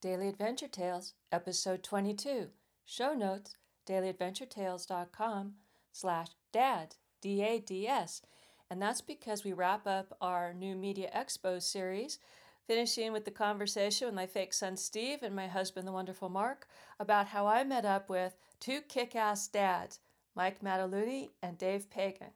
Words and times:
Daily 0.00 0.28
Adventure 0.28 0.68
Tales, 0.68 1.14
Episode 1.32 1.82
22. 1.82 2.50
Show 2.84 3.14
notes, 3.14 3.56
dailyadventuretales.com 3.84 5.54
slash 5.92 6.28
dads, 6.52 6.98
D-A-D-S. 7.20 8.22
And 8.70 8.80
that's 8.80 9.00
because 9.00 9.42
we 9.42 9.52
wrap 9.52 9.88
up 9.88 10.16
our 10.20 10.54
new 10.54 10.76
Media 10.76 11.10
Expo 11.12 11.60
series, 11.60 12.20
finishing 12.64 13.12
with 13.12 13.24
the 13.24 13.32
conversation 13.32 14.06
with 14.06 14.14
my 14.14 14.26
fake 14.26 14.54
son 14.54 14.76
Steve 14.76 15.24
and 15.24 15.34
my 15.34 15.48
husband, 15.48 15.88
the 15.88 15.92
wonderful 15.92 16.28
Mark, 16.28 16.68
about 17.00 17.26
how 17.26 17.48
I 17.48 17.64
met 17.64 17.84
up 17.84 18.08
with 18.08 18.36
two 18.60 18.82
kick-ass 18.82 19.48
dads, 19.48 19.98
Mike 20.36 20.62
Mataluni 20.62 21.30
and 21.42 21.58
Dave 21.58 21.90
Pagan. 21.90 22.30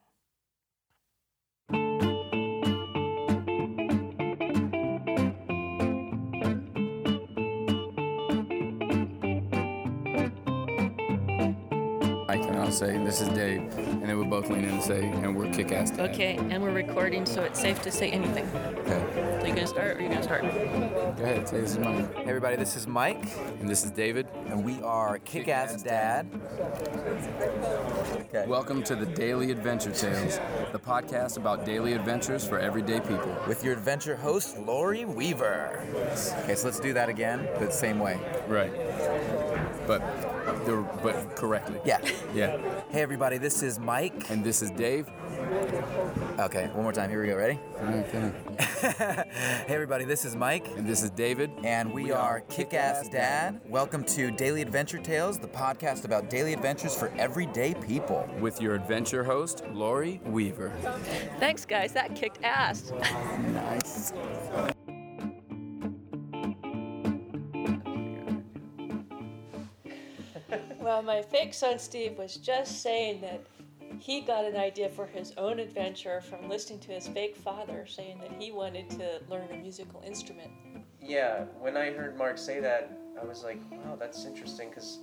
Say, 12.73 12.97
this 13.05 13.21
is 13.21 13.29
Dave. 13.29 13.61
And 13.77 14.01
then 14.01 14.17
we 14.17 14.25
both 14.25 14.49
lean 14.49 14.63
in 14.63 14.71
and 14.71 14.83
say, 14.83 15.07
and 15.07 15.35
we're 15.35 15.51
kick 15.53 15.71
ass. 15.71 15.97
Okay, 15.99 16.37
and 16.37 16.61
we're 16.61 16.71
recording, 16.71 17.25
so 17.25 17.43
it's 17.43 17.61
safe 17.61 17.81
to 17.83 17.91
say 17.91 18.09
anything. 18.09 18.47
Okay. 18.79 19.39
So 19.39 19.47
you 19.47 19.53
gonna 19.53 19.67
start 19.67 19.87
or 19.87 19.99
are 19.99 20.01
you 20.01 20.09
gonna 20.09 20.23
start? 20.23 20.41
Go 20.41 21.23
ahead, 21.23 21.47
say 21.47 21.61
this 21.61 21.71
is 21.73 21.77
Mike. 21.77 22.15
Hey 22.15 22.25
everybody, 22.25 22.55
this 22.55 22.75
is 22.75 22.87
Mike. 22.87 23.23
And 23.59 23.69
this 23.69 23.83
is 23.85 23.91
David. 23.91 24.27
And 24.47 24.65
we 24.65 24.81
are 24.81 25.19
Kick 25.19 25.49
Ass 25.49 25.83
Dad. 25.83 26.27
Okay. 28.13 28.47
Welcome 28.47 28.81
to 28.83 28.95
the 28.95 29.05
Daily 29.05 29.51
Adventure 29.51 29.91
Tales, 29.91 30.39
the 30.71 30.79
podcast 30.79 31.37
about 31.37 31.65
daily 31.65 31.93
adventures 31.93 32.43
for 32.47 32.57
everyday 32.57 32.99
people. 33.01 33.37
With 33.47 33.63
your 33.63 33.73
adventure 33.73 34.15
host, 34.15 34.57
Lori 34.57 35.05
Weaver. 35.05 35.85
Okay, 36.43 36.55
so 36.55 36.65
let's 36.65 36.79
do 36.79 36.93
that 36.93 37.09
again, 37.09 37.47
but 37.59 37.71
same 37.71 37.99
way. 37.99 38.19
Right. 38.47 38.73
But 39.85 40.01
the, 40.45 40.85
but 41.01 41.35
correctly. 41.35 41.79
Yeah. 41.85 41.99
Yeah. 42.33 42.57
Hey 42.89 43.01
everybody, 43.01 43.37
this 43.37 43.63
is 43.63 43.79
Mike. 43.79 44.29
And 44.29 44.43
this 44.43 44.61
is 44.61 44.71
Dave. 44.71 45.09
Okay, 46.39 46.67
one 46.73 46.83
more 46.83 46.93
time. 46.93 47.09
Here 47.09 47.21
we 47.21 47.27
go. 47.27 47.35
Ready? 47.35 47.59
Okay. 47.81 48.31
hey 48.57 49.73
everybody, 49.73 50.05
this 50.05 50.25
is 50.25 50.35
Mike. 50.35 50.67
And 50.77 50.87
this 50.87 51.03
is 51.03 51.09
David. 51.11 51.51
And 51.63 51.93
we, 51.93 52.05
we 52.05 52.11
are 52.11 52.41
Kick 52.41 52.73
Ass 52.73 53.07
Dad. 53.09 53.61
Welcome 53.65 54.03
to 54.05 54.31
Daily 54.31 54.61
Adventure 54.61 54.99
Tales, 54.99 55.37
the 55.37 55.47
podcast 55.47 56.05
about 56.05 56.29
daily 56.29 56.53
adventures 56.53 56.95
for 56.95 57.11
everyday 57.17 57.73
people. 57.75 58.27
With 58.39 58.61
your 58.61 58.75
adventure 58.75 59.23
host, 59.23 59.63
Lori 59.71 60.21
Weaver. 60.25 60.71
Thanks, 61.39 61.65
guys. 61.65 61.93
That 61.93 62.15
kicked 62.15 62.43
ass. 62.43 62.91
nice. 63.53 64.13
Well, 70.93 71.01
my 71.01 71.23
fake 71.23 71.55
son 71.55 71.79
Steve 71.79 72.19
was 72.19 72.35
just 72.35 72.83
saying 72.83 73.21
that 73.21 73.41
he 73.97 74.21
got 74.21 74.45
an 74.45 74.55
idea 74.55 74.89
for 74.89 75.07
his 75.07 75.33
own 75.39 75.57
adventure 75.57 76.21
from 76.21 76.47
listening 76.47 76.77
to 76.81 76.91
his 76.91 77.07
fake 77.07 77.35
father 77.35 77.87
saying 77.87 78.19
that 78.19 78.31
he 78.39 78.51
wanted 78.51 78.91
to 78.91 79.19
learn 79.27 79.47
a 79.51 79.57
musical 79.57 80.03
instrument. 80.05 80.51
Yeah, 81.01 81.45
when 81.59 81.77
I 81.77 81.89
heard 81.89 82.15
Mark 82.15 82.37
say 82.37 82.59
that, 82.59 82.95
I 83.19 83.25
was 83.25 83.43
like, 83.43 83.59
wow, 83.71 83.95
that's 83.99 84.25
interesting 84.25 84.69
because 84.69 84.99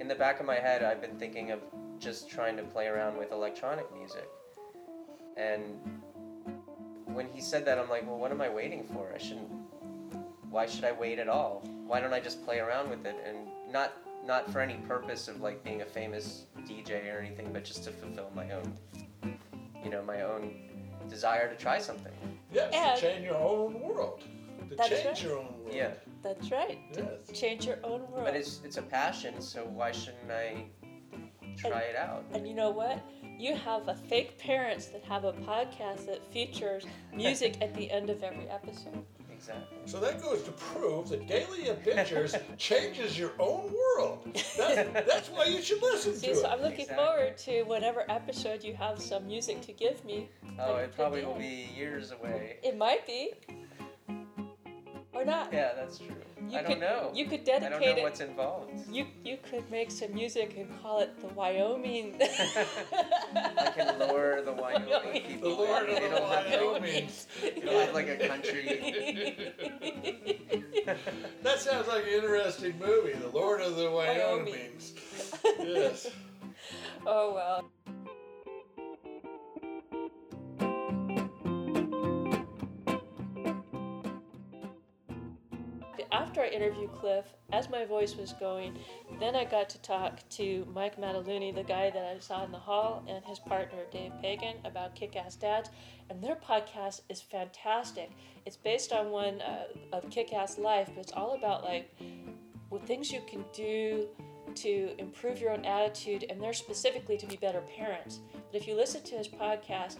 in 0.00 0.08
the 0.08 0.14
back 0.14 0.40
of 0.40 0.46
my 0.46 0.54
head, 0.54 0.82
I've 0.82 1.02
been 1.02 1.18
thinking 1.18 1.50
of 1.50 1.60
just 1.98 2.30
trying 2.30 2.56
to 2.56 2.62
play 2.62 2.86
around 2.86 3.18
with 3.18 3.30
electronic 3.30 3.94
music. 3.94 4.26
And 5.36 5.78
when 7.04 7.28
he 7.34 7.42
said 7.42 7.66
that, 7.66 7.78
I'm 7.78 7.90
like, 7.90 8.06
well, 8.06 8.16
what 8.16 8.30
am 8.30 8.40
I 8.40 8.48
waiting 8.48 8.82
for? 8.82 9.12
I 9.14 9.18
shouldn't. 9.18 9.50
Why 10.48 10.64
should 10.64 10.84
I 10.84 10.92
wait 10.92 11.18
at 11.18 11.28
all? 11.28 11.62
Why 11.86 12.00
don't 12.00 12.14
I 12.14 12.20
just 12.20 12.42
play 12.46 12.60
around 12.60 12.88
with 12.88 13.04
it 13.04 13.16
and 13.28 13.36
not 13.70 13.92
not 14.24 14.50
for 14.50 14.60
any 14.60 14.74
purpose 14.88 15.28
of 15.28 15.40
like 15.40 15.62
being 15.64 15.82
a 15.82 15.84
famous 15.84 16.46
DJ 16.66 17.14
or 17.14 17.18
anything, 17.18 17.52
but 17.52 17.64
just 17.64 17.84
to 17.84 17.90
fulfill 17.90 18.30
my 18.34 18.50
own, 18.52 18.72
you 19.84 19.90
know, 19.90 20.02
my 20.02 20.22
own 20.22 20.54
desire 21.08 21.48
to 21.48 21.56
try 21.56 21.78
something. 21.78 22.12
Yes, 22.52 22.72
And- 22.74 22.98
to 23.00 23.02
change 23.06 23.24
your 23.24 23.36
own 23.36 23.80
world. 23.80 24.22
To 24.70 24.76
That's 24.76 24.88
change 24.88 25.04
right. 25.06 25.22
your 25.22 25.38
own 25.38 25.44
world. 25.62 25.74
Yeah, 25.74 25.90
That's 26.22 26.50
right. 26.50 26.78
Yes. 26.96 27.26
To 27.28 27.32
change 27.34 27.66
your 27.66 27.78
own 27.84 28.00
world. 28.10 28.24
but 28.24 28.34
it's 28.34 28.60
it's 28.64 28.78
a 28.78 28.82
passion, 28.82 29.40
so 29.40 29.64
why 29.66 29.92
shouldn't 29.92 30.30
I 30.30 30.64
try 31.56 31.80
it 31.80 31.96
out? 31.96 32.24
and 32.32 32.48
you 32.48 32.54
know 32.54 32.70
what? 32.70 32.98
You 33.38 33.54
have 33.56 33.88
a 33.88 33.94
fake 33.94 34.38
parents 34.38 34.86
that 34.86 35.02
have 35.04 35.24
a 35.24 35.32
podcast 35.32 36.06
that 36.06 36.24
features 36.32 36.84
music 37.12 37.60
at 37.60 37.74
the 37.74 37.90
end 37.90 38.08
of 38.08 38.22
every 38.22 38.48
episode. 38.48 39.04
Exactly. 39.44 39.76
So 39.84 40.00
that 40.00 40.22
goes 40.22 40.42
to 40.44 40.52
prove 40.52 41.10
that 41.10 41.26
daily 41.26 41.68
adventures 41.68 42.34
changes 42.56 43.18
your 43.18 43.32
own 43.38 43.70
world. 43.70 44.26
That, 44.56 45.06
that's 45.06 45.28
why 45.28 45.44
you 45.44 45.60
should 45.60 45.82
listen 45.82 46.14
See, 46.14 46.28
to 46.28 46.36
so 46.36 46.46
it. 46.48 46.52
I'm 46.52 46.62
looking 46.62 46.80
Exactly. 46.80 47.04
forward 47.04 47.36
to 47.38 47.62
whatever 47.64 48.04
episode 48.08 48.64
you 48.64 48.74
have 48.74 49.00
some 49.00 49.26
music 49.26 49.60
to 49.62 49.72
give 49.72 50.02
me. 50.04 50.30
Oh, 50.58 50.76
it 50.76 50.94
probably 50.96 51.26
will 51.26 51.34
be 51.34 51.68
years 51.76 52.10
away. 52.10 52.56
It 52.62 52.78
might 52.78 53.06
be. 53.06 53.32
Or 55.24 55.30
not. 55.30 55.52
Yeah, 55.52 55.70
that's 55.76 55.98
true. 55.98 56.08
You 56.50 56.58
I 56.58 56.62
could, 56.62 56.68
don't 56.72 56.80
know. 56.80 57.10
You 57.14 57.24
could 57.26 57.44
dedicate 57.44 57.62
it. 57.62 57.66
I 57.66 57.68
don't 57.70 57.80
know 57.80 58.00
it. 58.00 58.02
what's 58.02 58.20
involved. 58.20 58.70
You 58.90 59.06
you 59.24 59.38
could 59.50 59.68
make 59.70 59.90
some 59.90 60.12
music 60.14 60.54
and 60.58 60.68
call 60.82 61.00
it 61.00 61.18
the 61.20 61.28
Wyoming. 61.28 62.16
I 62.20 63.72
can 63.74 63.98
lure 64.08 64.42
the 64.42 64.52
Wyoming 64.60 64.88
Wyoming. 64.90 65.22
people. 65.22 65.56
The 65.56 65.62
Lord 65.62 65.88
of 65.88 65.96
in. 65.96 66.02
the 66.02 66.16
It'll 66.16 66.28
have 66.28 66.46
Wyoming. 66.60 67.08
it'll 67.42 67.80
have 67.80 67.94
like 67.94 68.08
a 68.08 68.28
country. 68.28 69.36
That 71.42 71.60
sounds 71.60 71.88
like 71.88 72.02
an 72.04 72.10
interesting 72.12 72.78
movie, 72.78 73.12
The 73.14 73.28
Lord 73.28 73.60
of 73.62 73.76
the 73.76 73.90
Wyoming. 73.90 74.72
Yes. 75.58 76.10
oh 77.06 77.32
well. 77.34 77.63
After 86.64 86.72
I 86.72 86.78
interviewed 86.78 86.98
Cliff, 86.98 87.24
as 87.52 87.68
my 87.68 87.84
voice 87.84 88.16
was 88.16 88.32
going, 88.32 88.78
then 89.20 89.36
I 89.36 89.44
got 89.44 89.68
to 89.70 89.78
talk 89.82 90.26
to 90.30 90.66
Mike 90.72 90.98
Mataluni, 90.98 91.54
the 91.54 91.62
guy 91.62 91.90
that 91.90 92.02
I 92.02 92.18
saw 92.20 92.42
in 92.42 92.52
the 92.52 92.58
hall, 92.58 93.04
and 93.06 93.22
his 93.22 93.38
partner 93.38 93.80
Dave 93.92 94.12
Pagan 94.22 94.56
about 94.64 94.94
Kick 94.94 95.14
Ass 95.14 95.36
Dads. 95.36 95.68
And 96.08 96.22
their 96.22 96.36
podcast 96.36 97.02
is 97.10 97.20
fantastic. 97.20 98.10
It's 98.46 98.56
based 98.56 98.92
on 98.92 99.10
one 99.10 99.42
uh, 99.42 99.64
of 99.92 100.08
Kick 100.08 100.32
Ass 100.32 100.56
Life, 100.56 100.88
but 100.94 101.02
it's 101.02 101.12
all 101.12 101.34
about 101.34 101.64
like 101.64 101.94
what 102.70 102.86
things 102.86 103.12
you 103.12 103.20
can 103.28 103.44
do 103.52 104.08
to 104.54 104.94
improve 104.98 105.40
your 105.40 105.50
own 105.50 105.66
attitude, 105.66 106.24
and 106.30 106.40
they're 106.40 106.54
specifically 106.54 107.18
to 107.18 107.26
be 107.26 107.36
better 107.36 107.62
parents. 107.76 108.20
But 108.32 108.62
if 108.62 108.66
you 108.66 108.74
listen 108.74 109.02
to 109.02 109.16
his 109.16 109.28
podcast, 109.28 109.98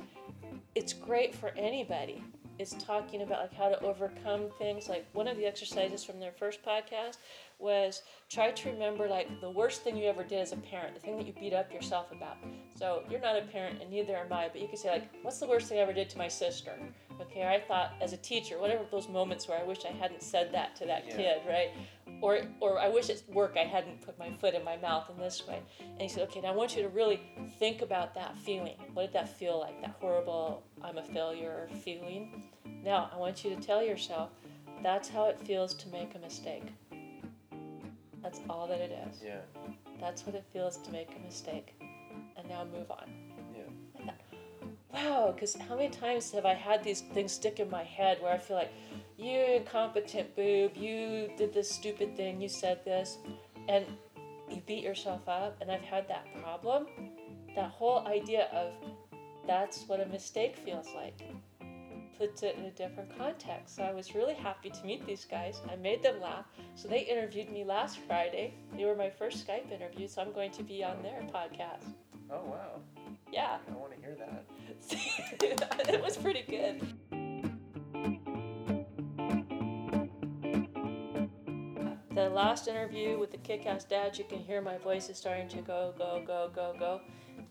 it's 0.75 0.95
great 0.95 1.35
for 1.35 1.51
anybody. 1.59 2.23
It's 2.59 2.75
talking 2.75 3.23
about 3.23 3.41
like 3.41 3.55
how 3.55 3.69
to 3.69 3.81
overcome 3.83 4.49
things. 4.59 4.89
Like 4.89 5.07
one 5.13 5.27
of 5.27 5.37
the 5.37 5.45
exercises 5.45 6.05
from 6.05 6.21
their 6.21 6.33
first 6.33 6.65
podcast 6.65 7.17
was 7.59 8.03
try 8.29 8.51
to 8.51 8.71
remember 8.71 9.09
like 9.09 9.41
the 9.41 9.51
worst 9.51 9.83
thing 9.83 9.97
you 9.97 10.05
ever 10.09 10.23
did 10.23 10.41
as 10.41 10.53
a 10.53 10.57
parent, 10.57 10.95
the 10.95 11.01
thing 11.01 11.17
that 11.17 11.27
you 11.27 11.33
beat 11.33 11.53
up 11.53 11.73
yourself 11.73 12.13
about. 12.13 12.37
So 12.77 13.03
you're 13.11 13.21
not 13.21 13.37
a 13.37 13.43
parent 13.43 13.81
and 13.81 13.91
neither 13.91 14.17
am 14.17 14.33
I, 14.33 14.49
but 14.53 14.61
you 14.61 14.69
could 14.69 14.79
say 14.79 14.91
like, 14.91 15.09
what's 15.23 15.39
the 15.39 15.49
worst 15.49 15.69
thing 15.69 15.79
I 15.79 15.83
ever 15.83 15.93
did 15.93 16.09
to 16.11 16.19
my 16.19 16.29
sister? 16.29 16.73
Okay, 17.21 17.47
I 17.47 17.61
thought 17.61 17.93
as 18.01 18.13
a 18.13 18.17
teacher, 18.19 18.59
whatever 18.59 18.85
those 18.91 19.09
moments 19.09 19.49
where 19.49 19.59
I 19.59 19.65
wish 19.65 19.85
I 19.85 19.93
hadn't 19.93 20.23
said 20.23 20.53
that 20.53 20.77
to 20.77 20.87
that 20.87 21.05
Yeah. 21.07 21.17
kid, 21.17 21.43
right? 21.49 21.71
Or 22.21 22.41
or 22.61 22.79
I 22.79 22.89
wish 22.89 23.11
at 23.11 23.23
work 23.29 23.57
I 23.57 23.65
hadn't 23.65 24.01
put 24.01 24.19
my 24.19 24.31
foot 24.31 24.55
in 24.55 24.65
my 24.65 24.77
mouth 24.77 25.11
in 25.11 25.19
this 25.19 25.47
way. 25.47 25.61
And 25.81 26.01
he 26.01 26.09
said, 26.09 26.23
okay, 26.29 26.41
now 26.41 26.49
I 26.49 26.57
want 26.57 26.77
you 26.77 26.83
to 26.83 26.89
really 26.89 27.21
think 27.59 27.83
about 27.83 28.15
that 28.15 28.37
feeling. 28.39 28.77
What 28.95 29.03
did 29.03 29.13
that 29.15 29.29
feel 29.29 29.59
like? 29.61 29.81
That 29.81 29.97
horrible 30.01 30.63
I'm 30.85 30.99
a 30.99 31.03
failure 31.03 31.69
feeling. 31.83 32.45
Now 32.85 33.11
I 33.13 33.17
want 33.17 33.43
you 33.43 33.55
to 33.57 33.61
tell 33.61 33.83
yourself 33.83 34.31
that's 34.83 35.09
how 35.09 35.29
it 35.31 35.41
feels 35.41 35.73
to 35.75 35.89
make 35.89 36.15
a 36.15 36.19
mistake. 36.19 36.65
That's 38.23 38.41
all 38.51 38.67
that 38.69 38.81
it 38.81 38.93
is. 39.09 39.23
Yeah. 39.25 39.41
That's 39.99 40.27
what 40.27 40.35
it 40.35 40.45
feels 40.53 40.77
to 40.79 40.91
make 40.91 41.09
a 41.17 41.27
mistake. 41.27 41.75
And 42.37 42.47
now 42.49 42.65
move 42.65 42.91
on. 42.91 43.11
Yeah. 43.57 44.13
Wow, 44.93 45.33
because 45.35 45.57
how 45.57 45.77
many 45.77 45.89
times 45.89 46.31
have 46.33 46.47
I 46.47 46.55
had 46.55 46.85
these 46.85 47.01
things 47.01 47.33
stick 47.33 47.59
in 47.61 47.71
my 47.71 47.83
head 47.83 48.23
where 48.23 48.33
I 48.33 48.39
feel 48.39 48.57
like, 48.57 48.73
you 49.17 49.41
incompetent 49.57 50.37
boob, 50.37 50.77
you 50.77 51.31
did 51.37 51.53
this 51.53 51.71
stupid 51.71 52.17
thing, 52.17 52.41
you 52.41 52.49
said 52.49 52.85
this, 52.85 53.19
and 53.69 53.85
you 54.51 54.63
beat 54.67 54.85
yourself 54.85 55.29
up, 55.29 55.57
and 55.61 55.71
I've 55.71 55.83
had 55.83 56.09
that 56.09 56.27
problem. 56.43 56.87
That 57.55 57.71
whole 57.71 58.07
idea 58.07 58.49
of 58.53 58.73
that's 59.47 59.85
what 59.89 60.01
a 60.01 60.07
mistake 60.07 60.57
feels 60.57 60.89
like 60.95 61.23
puts 62.19 62.43
it 62.43 62.57
in 62.57 62.65
a 62.65 62.71
different 62.71 63.17
context. 63.17 63.77
So 63.77 63.83
I 63.83 63.93
was 63.93 64.15
really 64.15 64.35
happy 64.35 64.71
to 64.71 64.87
meet 64.87 65.05
these 65.07 65.25
guys. 65.25 65.61
I 65.71 65.77
made 65.77 66.03
them 66.03 66.21
laugh. 66.21 66.47
So 66.75 66.89
they 66.89 67.01
interviewed 67.01 67.51
me 67.51 67.65
last 67.65 67.99
Friday. 68.07 68.55
They 68.77 68.85
were 68.85 68.95
my 68.95 69.11
first 69.11 69.47
Skype 69.47 69.71
interview, 69.73 70.07
so 70.09 70.23
I'm 70.23 70.33
going 70.33 70.53
to 70.53 70.63
be 70.63 70.85
on 70.85 71.03
their 71.03 71.21
podcast. 71.33 71.85
Oh 72.31 72.45
wow. 72.47 72.81
Yeah. 73.33 73.59
I 73.69 73.77
want 73.77 73.93
to 73.95 74.01
hear 74.01 74.17
that. 74.17 74.45
it 75.89 76.03
was 76.03 76.17
pretty 76.17 76.45
good. 76.49 76.95
the 82.15 82.31
last 82.31 82.69
interview 82.69 83.19
with 83.19 83.33
the 83.33 83.37
kick-ass 83.39 83.85
dads, 83.85 84.19
you 84.19 84.25
can 84.25 84.39
hear 84.39 84.61
my 84.61 84.79
voice 84.79 85.09
is 85.09 85.17
starting 85.17 85.49
to 85.49 85.57
go, 85.63 85.93
go, 85.99 86.23
go, 86.25 86.49
go, 86.55 86.75
go, 86.79 87.01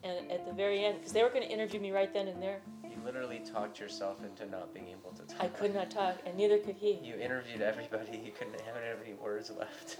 and 0.03 0.31
at 0.31 0.45
the 0.45 0.53
very 0.53 0.83
end, 0.83 0.97
because 0.99 1.13
they 1.13 1.23
were 1.23 1.29
going 1.29 1.43
to 1.43 1.49
interview 1.49 1.79
me 1.79 1.91
right 1.91 2.13
then 2.13 2.27
and 2.27 2.41
there, 2.41 2.59
You 2.83 2.97
literally 3.05 3.39
talked 3.39 3.79
yourself 3.79 4.19
into 4.23 4.45
not 4.49 4.73
being 4.73 4.87
able 4.89 5.11
to 5.11 5.23
talk. 5.23 5.41
I 5.43 5.47
could 5.47 5.73
not 5.73 5.89
talk, 5.89 6.17
and 6.25 6.35
neither 6.37 6.57
could 6.59 6.75
he. 6.75 6.99
You 7.03 7.15
interviewed 7.15 7.61
everybody. 7.61 8.21
You 8.25 8.31
couldn't 8.31 8.59
have 8.61 8.75
any 9.03 9.13
words 9.15 9.51
left. 9.57 9.97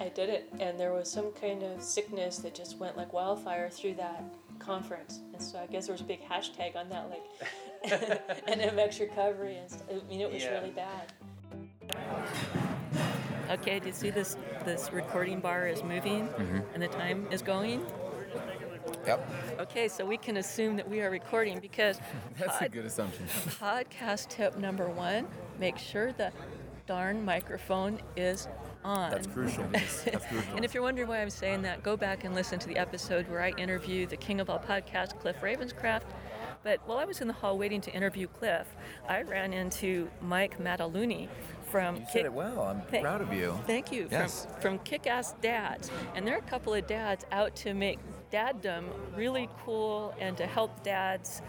I 0.00 0.08
did 0.08 0.28
it, 0.28 0.48
and 0.60 0.78
there 0.78 0.92
was 0.92 1.10
some 1.10 1.32
kind 1.32 1.62
of 1.62 1.82
sickness 1.82 2.38
that 2.38 2.54
just 2.54 2.78
went 2.78 2.96
like 2.96 3.12
wildfire 3.12 3.68
through 3.70 3.94
that 3.94 4.22
conference, 4.58 5.20
and 5.32 5.42
so 5.42 5.58
I 5.58 5.66
guess 5.66 5.86
there 5.86 5.94
was 5.94 6.02
a 6.02 6.04
big 6.04 6.22
hashtag 6.22 6.76
on 6.76 6.88
that, 6.90 7.08
like 7.10 7.24
NMX 8.48 9.00
recovery, 9.00 9.56
and 9.56 9.70
st- 9.70 9.84
I 9.90 10.08
mean 10.08 10.20
it 10.20 10.32
was 10.32 10.42
Yeah. 10.42 10.58
really 10.58 10.70
bad. 10.70 11.12
Okay, 13.50 13.78
do 13.78 13.86
you 13.86 13.92
see 13.92 14.10
this? 14.10 14.36
This 14.64 14.90
recording 14.92 15.40
bar 15.40 15.66
is 15.68 15.82
moving, 15.82 16.28
mm-hmm. 16.28 16.58
and 16.74 16.82
the 16.82 16.88
time 16.88 17.26
is 17.30 17.40
going. 17.40 17.86
Yep. 19.08 19.30
Okay, 19.60 19.88
so 19.88 20.04
we 20.04 20.16
can 20.18 20.36
assume 20.36 20.76
that 20.76 20.88
we 20.88 21.00
are 21.00 21.10
recording 21.10 21.58
because 21.60 21.98
That's 22.38 22.60
a 22.60 22.68
good 22.68 22.84
assumption. 22.84 23.24
podcast 23.60 24.28
tip 24.28 24.58
number 24.58 24.86
one: 24.88 25.26
make 25.58 25.78
sure 25.78 26.12
the 26.12 26.30
darn 26.86 27.24
microphone 27.24 28.00
is 28.16 28.48
on. 28.84 29.10
That's 29.10 29.26
crucial. 29.26 29.64
That's 29.72 30.02
crucial. 30.26 30.54
And 30.56 30.64
if 30.64 30.74
you're 30.74 30.82
wondering 30.82 31.08
why 31.08 31.20
I'm 31.22 31.30
saying 31.30 31.62
that, 31.62 31.82
go 31.82 31.96
back 31.96 32.24
and 32.24 32.34
listen 32.34 32.58
to 32.58 32.68
the 32.68 32.76
episode 32.76 33.28
where 33.30 33.40
I 33.42 33.50
interview 33.52 34.06
the 34.06 34.16
king 34.16 34.40
of 34.40 34.50
all 34.50 34.58
podcasts, 34.58 35.18
Cliff 35.18 35.36
Ravenscraft. 35.40 36.02
But 36.62 36.80
while 36.86 36.98
I 36.98 37.04
was 37.04 37.20
in 37.20 37.28
the 37.28 37.34
hall 37.34 37.56
waiting 37.56 37.80
to 37.82 37.90
interview 37.92 38.26
Cliff, 38.26 38.66
I 39.08 39.22
ran 39.22 39.52
into 39.54 40.10
Mike 40.20 40.58
Mataluni 40.62 41.28
from 41.70 41.96
You 41.96 42.02
said 42.06 42.12
Kick- 42.12 42.24
it 42.26 42.32
well. 42.32 42.60
I'm 42.62 42.80
Thank- 42.82 43.04
proud 43.04 43.20
of 43.22 43.32
you. 43.32 43.58
Thank 43.66 43.92
you. 43.92 44.08
Yes. 44.10 44.46
From, 44.54 44.60
from 44.60 44.78
Kick 44.80 45.06
Ass 45.06 45.34
Dads. 45.40 45.90
And 46.14 46.26
there 46.26 46.34
are 46.34 46.38
a 46.38 46.50
couple 46.50 46.74
of 46.74 46.86
dads 46.86 47.24
out 47.32 47.54
to 47.56 47.74
make 47.74 47.98
daddom 48.30 48.84
really 49.16 49.48
cool 49.64 50.14
and 50.20 50.36
to 50.36 50.46
help 50.46 50.82
dads 50.82 51.42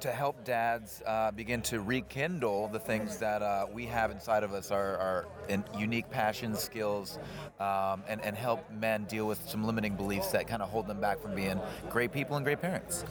to 0.00 0.12
help 0.12 0.44
dads 0.44 1.02
uh, 1.06 1.30
begin 1.32 1.60
to 1.62 1.80
rekindle 1.80 2.68
the 2.68 2.78
things 2.78 3.18
that 3.18 3.42
uh, 3.42 3.66
we 3.72 3.86
have 3.86 4.10
inside 4.10 4.42
of 4.42 4.52
us, 4.52 4.70
our, 4.70 4.96
our 4.96 5.26
in 5.48 5.64
unique 5.78 6.10
passions, 6.10 6.60
skills, 6.60 7.18
um, 7.60 8.02
and, 8.08 8.20
and 8.22 8.36
help 8.36 8.70
men 8.70 9.04
deal 9.04 9.26
with 9.26 9.48
some 9.48 9.64
limiting 9.64 9.94
beliefs 9.96 10.30
that 10.32 10.46
kind 10.46 10.62
of 10.62 10.68
hold 10.68 10.86
them 10.86 11.00
back 11.00 11.20
from 11.20 11.34
being 11.34 11.60
great 11.90 12.12
people 12.12 12.36
and 12.36 12.44
great 12.44 12.60
parents. 12.60 13.04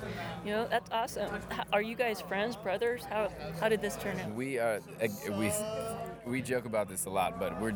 You 0.45 0.51
know, 0.51 0.67
that's 0.69 0.89
awesome. 0.91 1.29
Are 1.71 1.81
you 1.81 1.95
guys 1.95 2.21
friends, 2.21 2.55
brothers? 2.55 3.03
How 3.05 3.29
how 3.59 3.69
did 3.69 3.81
this 3.81 3.95
turn 3.97 4.19
out? 4.19 4.33
We 4.33 4.59
uh, 4.59 4.79
we 5.37 5.51
we 6.25 6.41
joke 6.41 6.65
about 6.65 6.89
this 6.89 7.05
a 7.05 7.09
lot, 7.09 7.39
but 7.39 7.59
we're 7.61 7.73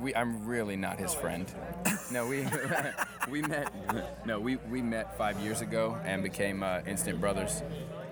we 0.00 0.14
I'm 0.14 0.46
really 0.46 0.76
not 0.76 0.98
his 0.98 1.14
friend. 1.14 1.52
No, 2.10 2.26
we 2.26 2.46
we 3.30 3.42
met 3.42 3.72
no 4.26 4.40
we 4.40 4.56
we 4.70 4.82
met 4.82 5.16
five 5.16 5.38
years 5.40 5.60
ago 5.60 5.98
and 6.04 6.22
became 6.22 6.62
uh, 6.62 6.80
instant 6.86 7.20
brothers, 7.20 7.62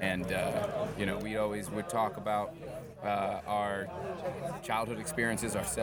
and 0.00 0.30
uh, 0.32 0.86
you 0.98 1.06
know 1.06 1.18
we 1.18 1.36
always 1.36 1.70
would 1.70 1.88
talk 1.88 2.16
about 2.16 2.54
uh, 3.02 3.40
our 3.46 3.88
childhood 4.62 4.98
experiences 4.98 5.56
ourselves, 5.56 5.78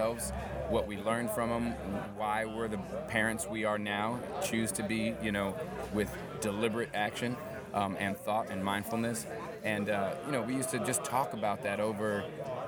what 0.69 0.87
we 0.87 0.97
learned 0.97 1.31
from 1.31 1.49
them, 1.49 1.71
why 2.15 2.45
we're 2.45 2.67
the 2.67 2.77
parents 3.07 3.47
we 3.47 3.65
are 3.65 3.77
now, 3.77 4.19
choose 4.43 4.71
to 4.73 4.83
be 4.83 5.15
you 5.21 5.31
know 5.31 5.55
with 5.93 6.09
deliberate 6.41 6.89
action 6.93 7.35
um, 7.73 7.97
and 7.99 8.17
thought 8.17 8.49
and 8.49 8.63
mindfulness. 8.63 9.25
And 9.63 9.89
uh, 9.89 10.15
you 10.25 10.31
know, 10.31 10.41
we 10.41 10.55
used 10.55 10.69
to 10.69 10.79
just 10.79 11.03
talk 11.03 11.33
about 11.33 11.63
that 11.63 11.79
over 11.79 12.23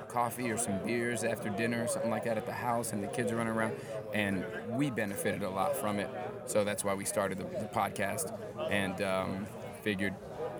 coffee 0.08 0.50
or 0.50 0.56
some 0.56 0.78
beers 0.84 1.24
after 1.24 1.48
dinner 1.50 1.84
or 1.84 1.88
something 1.88 2.10
like 2.10 2.24
that 2.24 2.36
at 2.36 2.46
the 2.46 2.52
house, 2.52 2.92
and 2.92 3.02
the 3.02 3.08
kids 3.08 3.32
are 3.32 3.36
running 3.36 3.52
around, 3.52 3.74
and 4.12 4.44
we 4.70 4.90
benefited 4.90 5.42
a 5.42 5.50
lot 5.50 5.76
from 5.76 5.98
it. 5.98 6.10
So 6.46 6.64
that's 6.64 6.84
why 6.84 6.94
we 6.94 7.04
started 7.04 7.38
the, 7.38 7.44
the 7.44 7.68
podcast, 7.72 8.36
and 8.70 9.00
um, 9.02 9.46
figured 9.82 10.14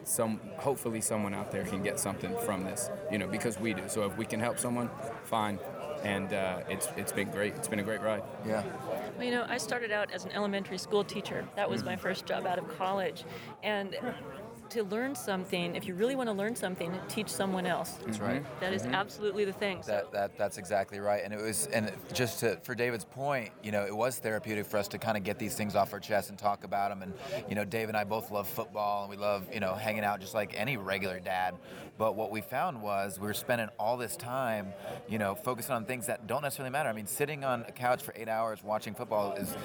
some 0.05 0.41
hopefully 0.57 1.01
someone 1.01 1.35
out 1.35 1.51
there 1.53 1.65
can 1.65 1.83
get 1.83 1.99
something 1.99 2.35
from 2.45 2.65
this, 2.65 2.91
you 3.11 3.19
know, 3.19 3.27
because 3.27 3.59
we 3.59 3.75
do. 3.75 3.83
So 3.89 4.07
if 4.07 4.17
we 4.17 4.25
can 4.25 4.41
help 4.41 4.59
someone, 4.59 4.91
fine. 5.25 5.59
And 6.05 6.33
uh, 6.33 6.61
it's 6.69 6.89
it's 6.97 7.13
been 7.13 7.31
great. 7.31 7.55
It's 7.55 7.69
been 7.69 7.81
a 7.81 7.83
great 7.83 8.03
ride. 8.03 8.23
Yeah. 8.47 8.63
Well, 9.17 9.25
you 9.25 9.33
know, 9.33 9.47
I 9.49 9.59
started 9.59 9.91
out 9.91 10.11
as 10.13 10.25
an 10.25 10.33
elementary 10.33 10.79
school 10.79 11.05
teacher. 11.05 11.47
That 11.57 11.69
was 11.69 11.83
my 11.83 11.97
first 11.97 12.27
job 12.27 12.47
out 12.47 12.59
of 12.59 12.69
college. 12.79 13.25
And 13.63 13.97
to 14.71 14.85
learn 14.85 15.15
something, 15.15 15.75
if 15.75 15.87
you 15.87 15.95
really 15.95 16.17
want 16.17 16.29
to 16.29 16.33
learn 16.33 16.55
something, 16.55 16.93
teach 17.09 17.29
someone 17.29 17.67
else. 17.67 17.99
That's 18.05 18.21
right. 18.21 18.45
That 18.61 18.73
is 18.73 18.85
absolutely 18.85 19.45
the 19.45 19.53
thing. 19.53 19.83
So, 19.83 19.93
That, 19.93 20.13
that 20.13 20.39
that's 20.39 20.59
exactly 20.59 21.01
right, 21.01 21.23
and 21.25 21.33
it 21.33 21.41
was, 21.41 21.67
and 21.67 21.93
just 22.13 22.41
to 22.41 22.57
for 22.63 22.75
David's 22.75 23.05
point, 23.05 23.51
you 23.63 23.73
know, 23.73 23.85
it 23.85 23.97
was 23.97 24.19
therapeutic 24.19 24.67
for 24.67 24.79
us 24.79 24.89
to 24.89 24.99
kind 24.99 25.17
of 25.17 25.25
get 25.25 25.39
these 25.39 25.55
things 25.55 25.75
off 25.75 25.93
our 25.93 26.01
chest 26.01 26.31
and 26.31 26.39
talk 26.39 26.65
about 26.65 26.91
them. 26.91 27.03
And 27.03 27.15
you 27.49 27.55
know, 27.55 27.65
Dave 27.65 27.89
and 27.89 27.97
I 27.97 28.05
both 28.05 28.31
love 28.31 28.49
football, 28.49 29.03
and 29.03 29.11
we 29.11 29.17
love 29.17 29.47
you 29.53 29.61
know 29.61 29.75
hanging 29.75 30.05
out 30.05 30.21
just 30.21 30.35
like 30.35 30.55
any 30.57 30.77
regular 30.77 31.21
dad. 31.21 31.55
But 31.99 32.15
what 32.15 32.31
we 32.31 32.41
found 32.41 32.81
was 32.81 33.19
we 33.19 33.27
were 33.27 33.35
spending 33.35 33.69
all 33.79 33.97
this 33.97 34.17
time, 34.17 34.73
you 35.09 35.19
know, 35.19 35.35
focusing 35.35 35.75
on 35.75 35.85
things 35.85 36.07
that 36.07 36.29
don't 36.29 36.43
necessarily 36.43 36.71
matter. 36.71 36.89
I 36.89 36.93
mean, 36.93 37.09
sitting 37.09 37.43
on 37.43 37.65
a 37.67 37.73
couch 37.73 38.03
for 38.05 38.15
eight 38.17 38.29
hours 38.29 38.63
watching 38.63 38.95
football 38.95 39.33
is 39.33 39.57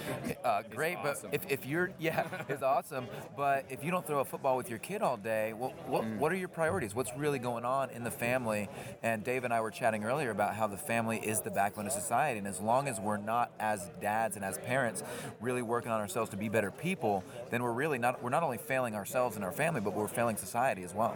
uh, 0.44 0.64
great, 0.72 0.98
awesome. 0.98 1.30
but 1.30 1.44
if, 1.44 1.52
if 1.52 1.66
you're 1.66 1.92
yeah, 2.00 2.26
it's 2.50 2.64
awesome. 2.64 3.08
But 3.38 3.66
if 3.70 3.84
you 3.84 3.92
don't 3.92 4.06
throw 4.06 4.20
a 4.20 4.26
football 4.26 4.58
with 4.58 4.70
your 4.70 4.80
kid 4.80 4.93
all 5.02 5.18
day, 5.18 5.54
well, 5.54 5.74
what 5.88 6.04
mm. 6.04 6.18
what 6.18 6.32
are 6.32 6.36
your 6.36 6.48
priorities? 6.48 6.94
What's 6.94 7.12
really 7.18 7.40
going 7.40 7.66
on 7.66 7.90
in 7.90 8.04
the 8.04 8.12
family? 8.12 8.70
And 9.02 9.24
Dave 9.24 9.44
and 9.44 9.54
I 9.54 9.62
were 9.62 9.72
chatting 9.72 10.04
earlier 10.04 10.32
about 10.32 10.56
how 10.56 10.68
the 10.68 10.78
family 10.78 11.18
is 11.18 11.42
the 11.42 11.52
backbone 11.52 11.86
of 11.86 11.92
society, 11.92 12.38
and 12.38 12.48
as 12.48 12.60
long 12.60 12.88
as 12.88 13.00
we're 13.00 13.18
not 13.18 13.52
as 13.60 13.90
dads 14.02 14.36
and 14.36 14.46
as 14.46 14.58
parents 14.60 15.04
really 15.42 15.62
working 15.62 15.92
on 15.92 16.00
ourselves 16.00 16.30
to 16.32 16.38
be 16.38 16.50
better 16.50 16.72
people, 16.72 17.24
then 17.50 17.64
we're 17.64 17.72
really 17.72 17.98
not 17.98 18.22
we're 18.22 18.30
not 18.30 18.44
only 18.44 18.58
failing 18.58 18.96
ourselves 18.96 19.36
and 19.36 19.44
our 19.44 19.52
family, 19.52 19.82
but 19.82 19.94
we're 19.94 20.08
failing 20.08 20.38
society 20.38 20.84
as 20.84 20.94
well. 20.94 21.16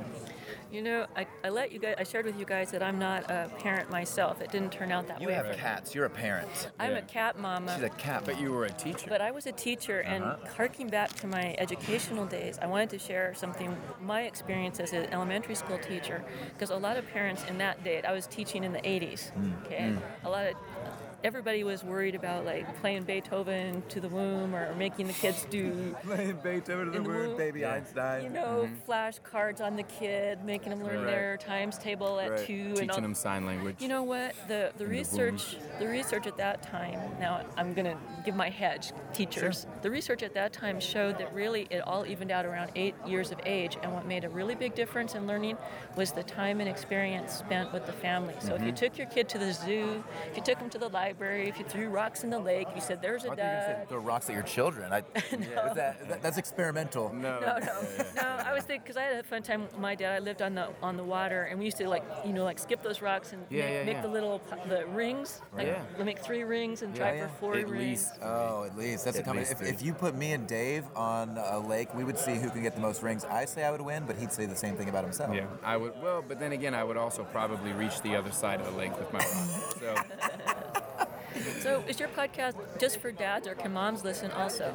you 0.71 0.81
know, 0.81 1.05
I, 1.15 1.27
I 1.43 1.49
let 1.49 1.71
you 1.71 1.79
guys, 1.79 1.95
I 1.97 2.03
shared 2.03 2.25
with 2.25 2.37
you 2.37 2.45
guys 2.45 2.71
that 2.71 2.83
I'm 2.83 2.99
not 2.99 3.29
a 3.29 3.49
parent 3.59 3.89
myself. 3.89 4.41
It 4.41 4.51
didn't 4.51 4.71
turn 4.71 4.91
out 4.91 5.07
that 5.07 5.21
You 5.21 5.27
way. 5.27 5.33
You 5.33 5.43
have 5.43 5.57
cats. 5.57 5.95
You're 5.95 6.05
a 6.05 6.09
parent. 6.09 6.69
I'm 6.79 6.91
Yeah. 6.91 6.97
a 6.97 7.01
cat 7.03 7.39
mama. 7.39 7.73
She's 7.75 7.83
a 7.83 7.89
cat. 7.89 8.23
But 8.25 8.39
you 8.39 8.51
were 8.51 8.65
a 8.65 8.71
teacher. 8.71 9.07
But 9.09 9.21
I 9.21 9.31
was 9.31 9.47
a 9.47 9.51
teacher, 9.51 10.01
and 10.01 10.23
uh-huh. 10.23 10.47
harking 10.55 10.87
back 10.87 11.13
to 11.15 11.27
my 11.27 11.55
educational 11.57 12.25
days, 12.25 12.59
I 12.61 12.67
wanted 12.67 12.89
to 12.91 12.99
share 12.99 13.33
something 13.35 13.66
my 14.01 14.23
experience 14.23 14.79
as 14.79 14.93
an 14.93 15.07
elementary 15.11 15.55
school 15.55 15.77
teacher, 15.79 16.23
because 16.53 16.69
a 16.69 16.75
lot 16.75 16.97
of 16.97 17.07
parents 17.07 17.43
in 17.49 17.57
that 17.59 17.83
day, 17.83 18.01
I 18.01 18.13
was 18.13 18.27
teaching 18.27 18.63
in 18.63 18.73
the 18.73 18.79
80s. 18.79 19.31
Mm, 19.33 19.65
okay, 19.65 19.79
mm. 19.79 19.99
a 20.23 20.29
lot 20.29 20.45
of 20.45 20.55
everybody 21.23 21.63
was 21.63 21.83
worried 21.83 22.15
about 22.15 22.45
like 22.45 22.79
playing 22.81 23.03
Beethoven 23.03 23.83
to 23.89 23.99
the 23.99 24.09
womb 24.09 24.55
or 24.55 24.73
making 24.75 25.07
the 25.07 25.13
kids 25.13 25.45
do 25.49 25.95
Playing 26.03 26.37
Beethoven 26.43 26.85
to 26.85 26.91
the 26.91 27.01
womb, 27.01 27.37
baby 27.37 27.65
Einstein. 27.65 28.23
you 28.23 28.29
know, 28.29 28.67
mm-hmm. 28.67 28.91
flashcards 28.91 29.61
on 29.61 29.75
the 29.75 29.83
kid, 29.83 30.43
making 30.43 30.69
them 30.69 30.83
learn 30.83 30.97
Right. 30.97 31.05
their 31.05 31.37
times 31.37 31.77
table 31.77 32.19
at 32.19 32.31
Right. 32.31 32.45
two 32.45 32.53
and 32.53 32.75
Teaching 32.75 32.89
all. 32.91 33.01
them 33.01 33.15
sign 33.15 33.45
language. 33.45 33.75
You 33.79 33.87
know 33.87 34.03
what? 34.03 34.35
The 34.47 34.71
the 34.77 34.83
the 34.83 34.87
research 34.87 35.57
the 35.79 35.87
research 35.87 36.27
at 36.27 36.37
that 36.37 36.63
time. 36.63 36.99
Now 37.19 37.45
I'm 37.57 37.73
gonna 37.73 37.97
give 38.25 38.35
my 38.35 38.49
hedge, 38.49 38.91
teachers. 39.13 39.67
The 39.81 39.89
research 39.91 40.23
at 40.23 40.33
that 40.33 40.53
time 40.53 40.79
showed 40.79 41.17
that 41.17 41.33
really 41.33 41.67
it 41.69 41.81
all 41.81 42.05
evened 42.05 42.31
out 42.31 42.45
around 42.45 42.71
eight 42.75 42.95
years 43.05 43.31
of 43.31 43.39
age, 43.45 43.77
and 43.81 43.93
what 43.93 44.05
made 44.05 44.23
a 44.23 44.29
really 44.29 44.55
big 44.55 44.75
difference 44.75 45.15
in 45.15 45.27
learning 45.27 45.57
was 45.95 46.11
the 46.11 46.23
time 46.23 46.59
and 46.59 46.69
experience 46.69 47.33
spent 47.33 47.71
with 47.73 47.85
the 47.85 47.91
family. 47.93 48.35
So 48.39 48.53
if 48.55 48.61
you 48.61 48.67
mm-hmm. 48.67 48.75
took 48.75 48.97
your 48.97 49.07
kid 49.07 49.29
to 49.29 49.37
the 49.37 49.53
zoo, 49.53 50.03
if 50.31 50.37
you 50.37 50.43
took 50.43 50.59
them 50.59 50.69
to 50.69 50.77
the 50.77 50.89
library, 50.89 51.07
if 51.21 51.57
you 51.59 51.65
threw 51.65 51.89
rocks 51.89 52.23
in 52.23 52.29
the 52.29 52.39
lake, 52.39 52.67
you 52.75 52.81
said 52.81 53.01
there's 53.01 53.25
a 53.25 53.31
I 53.31 53.35
thought 53.35 53.37
you 53.37 53.43
were 53.43 53.73
dad. 53.77 53.89
throw 53.89 53.99
rocks 53.99 54.29
at 54.29 54.33
your 54.33 54.43
children. 54.43 54.93
I, 54.93 54.99
is 55.15 55.47
that, 55.75 55.75
that- 56.09 56.21
that's 56.21 56.37
experimental. 56.37 57.13
no, 57.13 57.39
No, 57.39 57.57
no, 57.59 57.81
no. 58.15 58.21
I 58.21 58.53
was 58.53 58.63
thinking 58.63 58.83
because 58.83 58.97
I 58.97 59.03
had 59.03 59.17
a 59.17 59.23
fun 59.23 59.43
time 59.43 59.61
with 59.63 59.77
my 59.77 59.95
dad. 59.95 60.13
I 60.15 60.19
lived 60.19 60.41
on 60.41 60.55
the 60.55 60.69
on 60.81 60.97
the 60.97 61.03
water, 61.03 61.43
and 61.43 61.59
we 61.59 61.65
used 61.65 61.77
to 61.77 61.87
like 61.89 62.03
you 62.25 62.33
know 62.33 62.43
like 62.43 62.59
skip 62.59 62.81
those 62.83 63.01
rocks 63.01 63.33
and 63.33 63.43
Yeah, 63.49 63.65
make, 63.65 63.73
yeah, 63.73 63.83
make 63.83 63.93
yeah. 63.95 64.01
the 64.01 64.07
little 64.07 64.41
the 64.69 64.85
rings. 64.87 65.41
Like 65.55 65.67
Yeah. 65.67 65.81
we 65.97 66.03
make 66.03 66.19
three 66.19 66.43
rings 66.43 66.81
and 66.81 66.95
try 66.95 67.15
Yeah, 67.15 67.27
for 67.27 67.33
four 67.39 67.55
At 67.55 67.69
rings. 67.69 67.83
least. 68.07 68.13
Oh, 68.21 68.63
at 68.63 68.77
least 68.77 69.05
that's 69.05 69.17
a 69.17 69.19
At 69.21 69.25
comment. 69.25 69.47
least 69.49 69.61
If, 69.61 69.67
if 69.75 69.81
you 69.81 69.93
put 69.93 70.15
me 70.15 70.33
and 70.33 70.47
Dave 70.47 70.85
on 70.95 71.37
a 71.37 71.59
lake, 71.59 71.93
we 71.93 72.03
would 72.03 72.17
see 72.17 72.35
who 72.35 72.49
can 72.49 72.61
get 72.61 72.75
the 72.75 72.81
most 72.81 73.01
rings. 73.03 73.25
I 73.25 73.45
say 73.45 73.63
I 73.63 73.71
would 73.71 73.81
win, 73.81 74.03
but 74.05 74.17
he'd 74.17 74.31
say 74.31 74.45
the 74.45 74.55
same 74.55 74.75
thing 74.75 74.89
about 74.89 75.03
himself. 75.03 75.33
Yeah, 75.35 75.45
I 75.63 75.77
would. 75.77 75.93
Well, 76.01 76.23
but 76.27 76.39
then 76.39 76.51
again, 76.51 76.73
I 76.75 76.83
would 76.83 76.97
also 76.97 77.23
probably 77.25 77.71
reach 77.73 78.01
the 78.01 78.15
other 78.15 78.31
side 78.31 78.59
of 78.61 78.65
the 78.71 78.77
lake 78.77 78.97
with 78.97 79.11
my 79.13 79.19
rock. 79.19 79.73
So 79.79 79.95
So 81.59 81.83
is 81.87 81.99
your 81.99 82.09
podcast 82.09 82.55
just 82.79 82.99
for 82.99 83.11
dads, 83.11 83.47
or 83.47 83.55
can 83.55 83.73
moms 83.73 84.03
listen 84.03 84.31
also? 84.31 84.73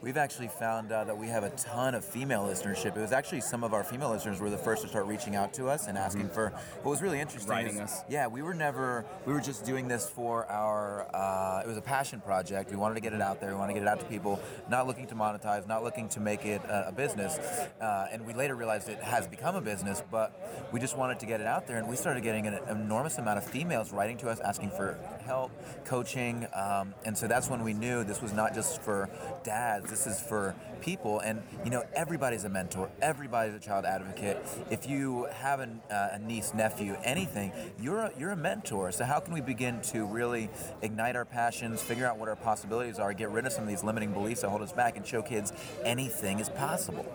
We've 0.00 0.16
actually 0.16 0.48
found 0.48 0.92
uh, 0.92 1.04
that 1.04 1.16
we 1.16 1.28
have 1.28 1.44
a 1.44 1.50
ton 1.50 1.94
of 1.94 2.04
female 2.04 2.44
listenership. 2.44 2.96
It 2.96 3.00
was 3.00 3.12
actually 3.12 3.40
some 3.40 3.64
of 3.64 3.72
our 3.72 3.84
female 3.84 4.10
listeners 4.10 4.40
were 4.40 4.50
the 4.50 4.58
first 4.58 4.82
to 4.82 4.88
start 4.88 5.06
reaching 5.06 5.36
out 5.36 5.54
to 5.54 5.68
us 5.68 5.86
and 5.86 5.96
asking 5.96 6.28
for. 6.28 6.50
What 6.82 6.90
was 6.90 7.02
really 7.02 7.20
interesting 7.20 7.50
Writing 7.50 7.76
is, 7.76 7.80
us. 7.80 8.04
yeah, 8.08 8.26
we 8.26 8.42
were 8.42 8.54
never. 8.54 9.04
We 9.26 9.32
were 9.32 9.40
just 9.40 9.64
doing 9.64 9.88
this 9.88 10.08
for 10.08 10.46
our. 10.46 11.06
Uh, 11.14 11.62
it 11.64 11.68
was 11.68 11.76
a 11.76 11.82
passion 11.82 12.20
project. 12.20 12.70
We 12.70 12.76
wanted 12.76 12.94
to 12.96 13.00
get 13.00 13.12
it 13.12 13.20
out 13.20 13.40
there. 13.40 13.50
We 13.50 13.56
wanted 13.56 13.74
to 13.74 13.80
get 13.80 13.86
it 13.86 13.88
out 13.88 14.00
to 14.00 14.06
people. 14.06 14.40
Not 14.68 14.86
looking 14.86 15.06
to 15.08 15.14
monetize. 15.14 15.66
Not 15.66 15.82
looking 15.84 16.08
to 16.10 16.20
make 16.20 16.44
it 16.44 16.62
a, 16.64 16.88
a 16.88 16.92
business. 16.92 17.38
Uh, 17.80 18.08
and 18.12 18.26
we 18.26 18.34
later 18.34 18.54
realized 18.54 18.88
it 18.88 19.02
has 19.02 19.26
become 19.26 19.54
a 19.54 19.60
business. 19.60 20.02
But 20.10 20.68
we 20.72 20.80
just 20.80 20.96
wanted 20.96 21.20
to 21.20 21.26
get 21.26 21.40
it 21.40 21.46
out 21.46 21.66
there, 21.66 21.78
and 21.78 21.88
we 21.88 21.96
started 21.96 22.22
getting 22.22 22.46
an 22.46 22.58
enormous 22.68 23.18
amount 23.18 23.38
of 23.38 23.44
females 23.44 23.92
writing 23.92 24.16
to 24.18 24.28
us 24.28 24.40
asking 24.40 24.70
for 24.70 24.98
help, 25.22 25.50
coaching, 25.84 26.46
um, 26.54 26.94
and 27.04 27.16
so 27.16 27.26
that's 27.26 27.48
when 27.48 27.64
we 27.64 27.72
knew 27.72 28.04
this 28.04 28.20
was 28.20 28.32
not 28.32 28.54
just 28.54 28.80
for 28.82 29.08
dads. 29.44 29.88
This 29.88 30.06
is 30.06 30.20
for 30.20 30.54
people, 30.82 31.20
and 31.20 31.42
you 31.64 31.70
know 31.70 31.82
everybody's 31.94 32.44
a 32.44 32.48
mentor. 32.48 32.90
Everybody's 33.00 33.54
a 33.54 33.58
child 33.58 33.84
advocate. 33.86 34.36
If 34.70 34.88
you 34.88 35.28
have 35.32 35.60
an, 35.60 35.80
uh, 35.90 36.10
a 36.12 36.18
niece, 36.18 36.52
nephew, 36.52 36.96
anything, 37.02 37.52
you're 37.80 38.00
a, 38.00 38.12
you're 38.18 38.32
a 38.32 38.36
mentor. 38.36 38.92
So 38.92 39.04
how 39.04 39.20
can 39.20 39.32
we 39.32 39.40
begin 39.40 39.80
to 39.92 40.04
really 40.04 40.50
ignite 40.82 41.16
our 41.16 41.24
passions, 41.24 41.80
figure 41.80 42.06
out 42.06 42.18
what 42.18 42.28
our 42.28 42.36
possibilities 42.36 42.98
are, 42.98 43.12
get 43.14 43.30
rid 43.30 43.46
of 43.46 43.52
some 43.52 43.62
of 43.62 43.70
these 43.70 43.84
limiting 43.84 44.12
beliefs 44.12 44.42
that 44.42 44.50
hold 44.50 44.62
us 44.62 44.72
back, 44.72 44.96
and 44.96 45.06
show 45.06 45.22
kids 45.22 45.52
anything 45.84 46.40
is 46.40 46.48
possible? 46.48 47.06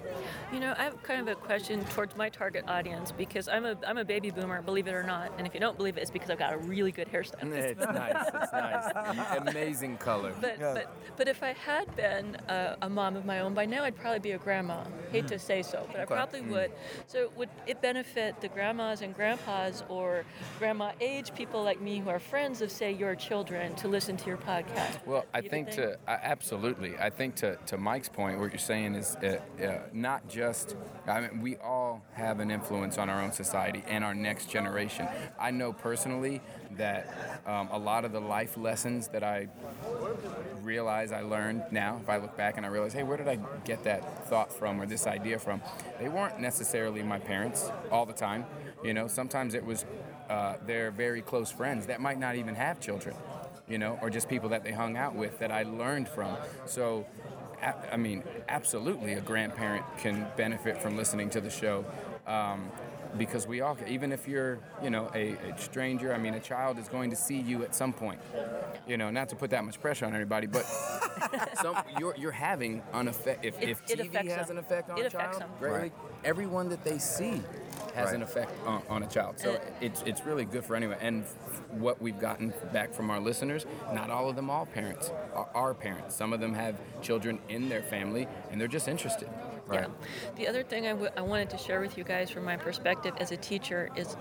You 0.52 0.60
know, 0.60 0.74
I 0.78 0.84
have 0.84 1.04
kind 1.04 1.22
of 1.22 1.28
a 1.28 1.36
question 1.36 1.84
towards 1.86 2.16
my 2.16 2.30
target 2.30 2.64
audience 2.68 3.12
because 3.12 3.48
I'm 3.48 3.66
a 3.66 3.78
I'm 3.86 3.98
a 3.98 4.06
baby 4.06 4.32
boomer, 4.32 4.62
believe 4.62 4.88
it 4.88 4.94
or 4.94 5.04
not. 5.04 5.32
And 5.38 5.46
if 5.46 5.54
you 5.54 5.60
don't 5.60 5.78
believe 5.78 5.98
it, 5.98 6.02
it's 6.02 6.12
because 6.12 6.30
I've 6.30 6.40
got 6.40 6.54
a 6.54 6.58
really 6.58 6.92
good 6.92 7.12
hairstyle. 7.12 7.52
It's 7.54 7.86
nice. 7.86 8.28
It's 8.34 8.54
nice. 8.54 8.94
Amazing 9.48 9.98
color. 9.98 10.34
But, 10.40 10.60
but 10.60 10.96
but 11.18 11.28
if 11.28 11.44
I 11.44 11.54
had 11.54 11.94
been 11.96 12.38
a, 12.48 12.78
a 12.84 12.90
mom 12.90 13.16
of 13.16 13.26
my 13.26 13.40
own 13.40 13.54
by 13.58 13.66
now, 13.66 13.84
I'd 13.84 13.96
probably 13.96 14.20
be 14.20 14.34
a 14.34 14.38
grandma. 14.38 14.84
Hate 15.12 15.28
to 15.30 15.40
say 15.40 15.64
so, 15.64 15.88
but 15.92 16.00
I 16.00 16.06
probably 16.06 16.42
would. 16.42 16.72
So 17.08 17.32
would 17.38 17.50
it 17.66 17.82
benefit 17.82 18.40
the 18.40 18.50
grandmas 18.50 19.02
and 19.02 19.16
grandpas 19.16 19.84
or 19.90 20.26
grandma 20.60 20.92
age 21.02 21.34
people 21.34 21.64
like 21.64 21.82
me 21.82 21.98
who 21.98 22.12
are 22.12 22.20
friends 22.20 22.62
of 22.62 22.70
say 22.70 22.92
your 22.92 23.16
children 23.16 23.74
to 23.78 23.88
listen 23.88 24.16
to 24.18 24.28
your 24.28 24.38
podcast? 24.38 25.04
Well, 25.08 25.26
I 25.34 25.40
You 25.40 25.50
think 25.50 25.72
to 25.72 25.98
I 26.08 26.20
absolutely. 26.22 26.96
I 27.00 27.10
think 27.10 27.34
to, 27.38 27.58
to 27.66 27.80
Mike's 27.80 28.10
point, 28.10 28.40
what 28.40 28.52
you're 28.52 28.60
saying 28.60 28.94
is 28.94 29.16
uh, 29.16 29.40
uh, 29.60 29.80
not 29.92 30.30
just. 30.30 30.76
I 31.08 31.22
mean, 31.22 31.42
we 31.42 31.58
all 31.58 32.04
have 32.14 32.40
an 32.40 32.52
influence 32.52 33.00
on 33.00 33.10
our 33.10 33.20
own 33.24 33.32
society 33.32 33.84
and 33.88 34.04
our 34.04 34.14
next 34.14 34.52
generation. 34.52 35.08
I 35.40 35.50
know 35.50 35.74
personally 35.74 36.42
that 36.78 37.42
um, 37.46 37.70
a 37.72 37.78
lot 37.78 38.06
of 38.06 38.12
the 38.12 38.20
life 38.20 38.58
lessons 38.58 39.08
that 39.10 39.24
I 39.24 39.48
realize 40.62 41.12
I 41.12 41.22
learned 41.22 41.64
now, 41.72 42.00
if 42.02 42.10
I 42.10 42.18
look 42.18 42.36
back 42.38 42.58
and 42.58 42.66
I 42.66 42.70
realize, 42.70 42.94
hey, 42.94 43.04
where 43.04 43.18
did 43.18 43.28
I 43.28 43.40
get 43.66 43.84
that 43.84 44.28
thought 44.28 44.52
from 44.52 44.82
or 44.82 44.86
this 44.86 45.08
idea 45.08 45.40
from? 45.40 45.62
They 46.00 46.10
weren't 46.10 46.40
necessarily 46.40 47.04
my 47.04 47.20
parents 47.20 47.70
all 47.92 48.06
the 48.06 48.14
time. 48.14 48.46
You 48.84 48.94
know, 48.94 49.08
sometimes 49.08 49.54
it 49.54 49.66
was 49.66 49.86
uh, 50.30 50.56
their 50.66 50.92
very 50.92 51.22
close 51.22 51.52
friends 51.52 51.88
that 51.88 52.02
might 52.02 52.20
not 52.20 52.36
even 52.36 52.56
have 52.56 52.80
children, 52.80 53.16
you 53.68 53.78
know, 53.78 53.98
or 54.02 54.10
just 54.10 54.28
people 54.28 54.50
that 54.50 54.64
they 54.64 54.72
hung 54.72 54.98
out 54.98 55.16
with 55.16 55.40
that 55.40 55.52
I 55.52 55.64
learned 55.64 56.08
from. 56.10 56.36
So, 56.66 57.06
I 57.92 57.98
mean, 57.98 58.24
absolutely, 58.50 59.14
a 59.14 59.22
grandparent 59.22 59.86
can 59.98 60.28
benefit 60.38 60.82
from 60.82 60.96
listening 60.96 61.30
to 61.32 61.42
the 61.42 61.50
show. 61.50 61.86
Um, 62.28 62.70
because 63.18 63.48
we 63.48 63.62
all, 63.62 63.78
even 63.88 64.12
if 64.12 64.28
you're, 64.28 64.60
you 64.84 64.90
know, 64.90 65.10
a, 65.14 65.32
a 65.34 65.58
stranger, 65.58 66.14
I 66.14 66.18
mean, 66.18 66.34
a 66.34 66.40
child 66.40 66.78
is 66.78 66.88
going 66.88 67.10
to 67.10 67.16
see 67.16 67.40
you 67.40 67.64
at 67.64 67.76
some 67.76 67.94
point. 67.94 68.20
You 68.88 68.98
know, 68.98 69.10
not 69.12 69.30
to 69.30 69.36
put 69.36 69.50
that 69.52 69.64
much 69.66 69.80
pressure 69.82 70.06
on 70.06 70.14
everybody, 70.14 70.48
but 70.48 70.64
some, 71.62 71.78
you're, 72.00 72.16
you're 72.18 72.32
having 72.32 72.82
an 72.94 73.08
effect. 73.08 73.44
If, 73.46 73.62
It- 73.62 73.70
if 73.70 73.82
it 73.90 74.00
TV 74.00 74.08
affects 74.10 74.34
has 74.34 74.48
them. 74.48 74.58
an 74.58 74.64
effect 74.64 74.90
on 74.90 74.98
It 74.98 75.06
a 75.08 75.10
child, 75.10 75.42
them. 75.42 75.50
greatly, 75.60 75.80
Right. 75.80 75.94
everyone 76.24 76.70
that 76.70 76.84
they 76.84 76.98
see 76.98 77.42
has 77.96 78.08
Right. 78.08 78.16
an 78.16 78.22
effect 78.24 78.52
on, 78.66 78.82
on 78.90 79.04
a 79.04 79.08
child. 79.08 79.40
So 79.40 79.52
And- 79.54 79.62
it's, 79.82 80.02
it's 80.06 80.26
really 80.26 80.46
good 80.46 80.64
for 80.64 80.76
anyone. 80.76 80.98
And 81.02 81.24
what 81.72 82.02
we've 82.02 82.20
gotten 82.20 82.54
back 82.72 82.94
from 82.94 83.10
our 83.10 83.20
listeners, 83.20 83.66
not 83.94 84.10
all 84.10 84.30
of 84.30 84.36
them 84.36 84.50
all 84.50 84.66
parents 84.66 85.12
are, 85.34 85.50
are 85.54 85.74
parents. 85.74 86.16
Some 86.16 86.32
of 86.34 86.40
them 86.40 86.54
have 86.54 86.76
children 87.02 87.40
in 87.50 87.70
their 87.70 87.82
family, 87.84 88.28
and 88.52 88.60
they're 88.62 88.68
just 88.68 88.88
interested. 88.88 89.30
Right. 89.68 89.82
Yeah. 89.82 89.88
The 90.36 90.48
other 90.48 90.64
thing 90.64 90.86
I, 90.88 90.92
w- 90.92 91.10
I 91.18 91.22
wanted 91.22 91.50
to 91.52 91.58
share 91.58 91.82
with 91.82 91.98
you 91.98 92.04
guys 92.04 92.30
from 92.30 92.46
my 92.46 92.58
perspective 92.58 93.14
as 93.20 93.32
a 93.32 93.38
teacher 93.38 93.90
is 93.96 94.16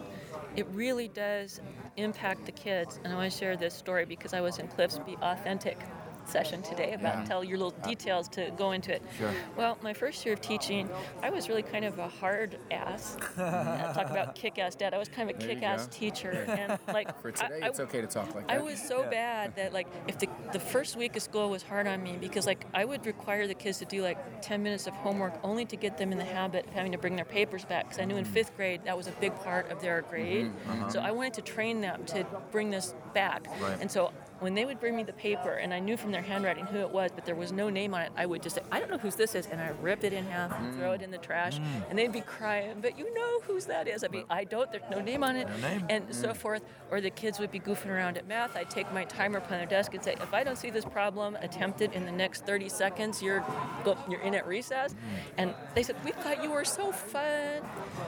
it 0.56 0.66
really 0.72 1.08
does 1.08 1.60
impact 1.96 2.46
the 2.46 2.52
kids. 2.52 2.98
And 3.04 3.12
I 3.12 3.16
want 3.16 3.30
to 3.30 3.38
share 3.38 3.56
this 3.56 3.74
story 3.74 4.04
because 4.04 4.34
I 4.34 4.40
was 4.40 4.58
in 4.58 4.68
Cliff's 4.68 4.98
Be 5.00 5.16
Authentic 5.22 5.78
session 6.28 6.62
today 6.62 6.92
about 6.94 7.18
Yeah. 7.18 7.24
tell 7.24 7.44
your 7.44 7.58
little 7.58 7.78
details 7.82 8.28
to 8.30 8.50
go 8.56 8.72
into 8.72 8.94
it. 8.94 9.02
Sure. 9.18 9.32
Well, 9.56 9.78
my 9.82 9.92
first 9.92 10.24
year 10.24 10.34
of 10.34 10.40
teaching, 10.40 10.88
I 11.22 11.30
was 11.30 11.48
really 11.48 11.62
kind 11.62 11.84
of 11.84 11.98
a 11.98 12.08
hard 12.08 12.58
ass. 12.70 13.16
Talk 13.36 14.10
about 14.10 14.34
kick 14.34 14.58
ass 14.58 14.74
dad. 14.74 14.94
I 14.94 14.98
was 14.98 15.08
kind 15.08 15.30
of 15.30 15.36
a 15.36 15.38
kick 15.38 15.62
ass 15.62 15.88
teacher. 15.90 16.44
And 16.48 16.78
like 16.92 17.20
For 17.22 17.30
today, 17.30 17.60
I- 17.62 17.68
it's 17.68 17.80
okay 17.80 18.00
to 18.00 18.06
talk 18.06 18.34
like 18.34 18.46
that. 18.46 18.58
I 18.58 18.60
was 18.60 18.80
so 18.80 19.02
bad 19.04 19.56
that 19.56 19.72
like 19.72 19.86
if 20.06 20.18
the 20.18 20.28
the 20.52 20.60
first 20.60 20.96
week 20.96 21.16
of 21.16 21.22
school 21.22 21.50
was 21.50 21.62
hard 21.62 21.86
on 21.86 22.02
me 22.02 22.16
because 22.20 22.46
like 22.46 22.66
I 22.74 22.84
would 22.84 23.06
require 23.06 23.46
the 23.46 23.54
kids 23.54 23.78
to 23.78 23.84
do 23.84 24.02
like 24.02 24.18
10 24.42 24.62
minutes 24.62 24.86
of 24.86 24.94
homework 24.94 25.34
only 25.42 25.64
to 25.66 25.76
get 25.76 25.98
them 25.98 26.12
in 26.12 26.18
the 26.18 26.24
habit 26.24 26.66
of 26.66 26.72
having 26.72 26.92
to 26.92 26.98
bring 26.98 27.16
their 27.16 27.24
papers 27.24 27.64
back 27.64 27.84
because 27.84 28.00
I 28.00 28.04
knew 28.04 28.16
in 28.16 28.24
mm. 28.24 28.28
fifth 28.32 28.56
grade 28.56 28.82
that 28.84 28.96
was 28.96 29.06
a 29.06 29.12
big 29.12 29.34
part 29.36 29.70
of 29.70 29.80
their 29.80 30.02
mm-hmm, 30.02 30.10
grade. 30.10 30.52
Uh-huh. 30.68 30.88
So 30.88 31.00
I 31.00 31.10
wanted 31.10 31.34
to 31.34 31.42
train 31.42 31.80
them 31.80 32.04
to 32.06 32.26
bring 32.50 32.70
this 32.70 32.94
back. 33.14 33.46
Right. 33.60 33.78
And 33.80 33.90
so 33.90 34.12
when 34.40 34.54
they 34.54 34.64
would 34.64 34.78
bring 34.80 34.96
me 34.96 35.02
the 35.02 35.12
paper 35.12 35.52
and 35.52 35.72
I 35.72 35.78
knew 35.78 35.96
from 35.96 36.12
their 36.12 36.22
handwriting 36.22 36.66
who 36.66 36.78
it 36.78 36.90
was, 36.90 37.10
but 37.14 37.24
there 37.24 37.34
was 37.34 37.52
no 37.52 37.70
name 37.70 37.94
on 37.94 38.02
it, 38.02 38.12
I 38.16 38.26
would 38.26 38.42
just 38.42 38.56
say, 38.56 38.62
I 38.70 38.78
don't 38.78 38.90
know 38.90 38.98
whose 38.98 39.16
this 39.16 39.34
is, 39.34 39.46
and 39.46 39.60
I 39.60 39.70
rip 39.80 40.04
it 40.04 40.12
in 40.12 40.26
half, 40.26 40.52
and 40.58 40.74
throw 40.76 40.92
it 40.92 41.02
in 41.02 41.10
the 41.10 41.18
trash, 41.18 41.58
mm. 41.58 41.64
and 41.88 41.98
they'd 41.98 42.12
be 42.12 42.20
crying, 42.20 42.78
but 42.80 42.98
you 42.98 43.12
know 43.14 43.40
whose 43.40 43.66
that 43.66 43.88
is. 43.88 44.04
I'd 44.04 44.12
be, 44.12 44.24
I 44.28 44.44
don't, 44.44 44.70
there's 44.70 44.82
no 44.90 45.00
name 45.00 45.24
on 45.24 45.36
it, 45.36 45.48
No 45.48 45.68
name. 45.68 45.86
and 45.88 46.14
so 46.14 46.28
mm. 46.28 46.36
forth. 46.36 46.62
Or 46.90 47.00
the 47.00 47.10
kids 47.10 47.40
would 47.40 47.50
be 47.50 47.58
goofing 47.58 47.88
around 47.88 48.16
at 48.16 48.28
math. 48.28 48.56
I'd 48.56 48.70
take 48.70 48.92
my 48.92 49.04
timer 49.04 49.38
up 49.38 49.50
on 49.50 49.58
their 49.58 49.66
desk 49.66 49.94
and 49.94 50.04
say, 50.04 50.14
if 50.20 50.32
I 50.32 50.44
don't 50.44 50.56
see 50.56 50.70
this 50.70 50.84
problem 50.84 51.36
attempted 51.40 51.92
in 51.92 52.06
the 52.06 52.12
next 52.12 52.46
30 52.46 52.68
seconds, 52.68 53.20
you're 53.20 53.44
go, 53.84 53.98
you're 54.08 54.20
in 54.20 54.34
at 54.34 54.46
recess. 54.46 54.92
Mm. 54.92 54.96
And 55.38 55.54
they 55.74 55.82
said, 55.82 55.96
we 56.04 56.12
thought 56.12 56.42
you 56.44 56.50
were 56.50 56.64
so 56.64 56.92
fun. 56.92 57.62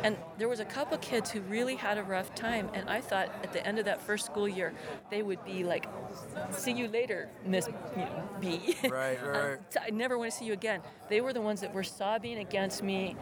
And 0.04 0.16
there 0.38 0.48
was 0.48 0.60
a 0.60 0.64
couple 0.64 0.96
kids 0.98 1.30
who 1.30 1.40
really 1.42 1.74
had 1.74 1.98
a 1.98 2.02
rough 2.04 2.34
time. 2.34 2.70
And 2.72 2.88
I 2.88 3.00
thought 3.00 3.28
at 3.42 3.52
the 3.52 3.66
end 3.66 3.78
of 3.78 3.84
that 3.86 4.00
first 4.00 4.26
school 4.26 4.48
year, 4.48 4.72
they 5.10 5.22
would 5.22 5.44
be 5.44 5.64
like, 5.64 5.86
see 6.50 6.72
you 6.72 6.88
later, 6.88 7.28
Miss 7.44 7.68
B. 8.40 8.76
Right, 8.88 9.18
right. 9.24 9.58
so 9.70 9.80
I 9.84 9.90
never 9.90 10.18
want 10.18 10.30
to 10.30 10.36
see 10.36 10.44
you 10.44 10.52
again. 10.52 10.80
They 11.08 11.20
were 11.20 11.32
the 11.32 11.40
ones 11.40 11.60
that 11.60 11.72
were 11.72 11.82
sobbing 11.82 12.38
against 12.38 12.82
me, 12.82 13.16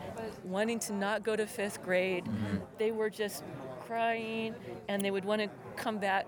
wanting 0.44 0.78
to 0.80 0.92
not 0.92 1.22
go 1.22 1.36
to 1.36 1.46
fifth 1.46 1.82
grade. 1.82 2.24
Mm-hmm. 2.24 2.56
They 2.78 2.92
were 2.92 3.10
just 3.10 3.44
crying, 3.86 4.54
and 4.88 5.02
they 5.02 5.10
would 5.10 5.24
want 5.24 5.42
to 5.42 5.48
come 5.76 5.98
back 5.98 6.26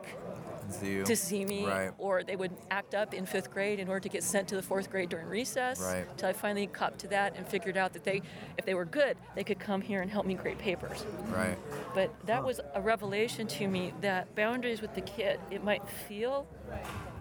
See 0.70 1.02
to 1.02 1.16
see 1.16 1.46
me, 1.46 1.64
Right. 1.66 1.92
or 1.96 2.22
they 2.22 2.36
would 2.36 2.52
act 2.70 2.94
up 2.94 3.14
in 3.14 3.24
fifth 3.24 3.50
grade 3.50 3.78
in 3.80 3.88
order 3.88 4.00
to 4.00 4.08
get 4.10 4.22
sent 4.22 4.48
to 4.48 4.56
the 4.56 4.62
fourth 4.62 4.90
grade 4.90 5.08
during 5.08 5.26
recess. 5.26 5.80
Right. 5.80 6.06
Till 6.18 6.28
I 6.28 6.34
finally 6.34 6.66
copped 6.66 6.98
to 7.00 7.08
that 7.08 7.34
and 7.36 7.46
figured 7.48 7.78
out 7.78 7.94
that 7.94 8.04
they, 8.04 8.20
if 8.58 8.66
they 8.66 8.74
were 8.74 8.84
good, 8.84 9.16
they 9.34 9.44
could 9.44 9.58
come 9.58 9.80
here 9.80 10.02
and 10.02 10.10
help 10.10 10.26
me 10.26 10.34
grade 10.34 10.58
papers. 10.58 11.06
Right. 11.28 11.56
But 11.94 12.10
that 12.26 12.44
was 12.44 12.60
a 12.74 12.82
revelation 12.82 13.46
to 13.46 13.66
me 13.66 13.94
that 14.02 14.34
boundaries 14.34 14.82
with 14.82 14.94
the 14.94 15.00
kid, 15.00 15.40
it 15.50 15.64
might 15.64 15.88
feel 15.88 16.46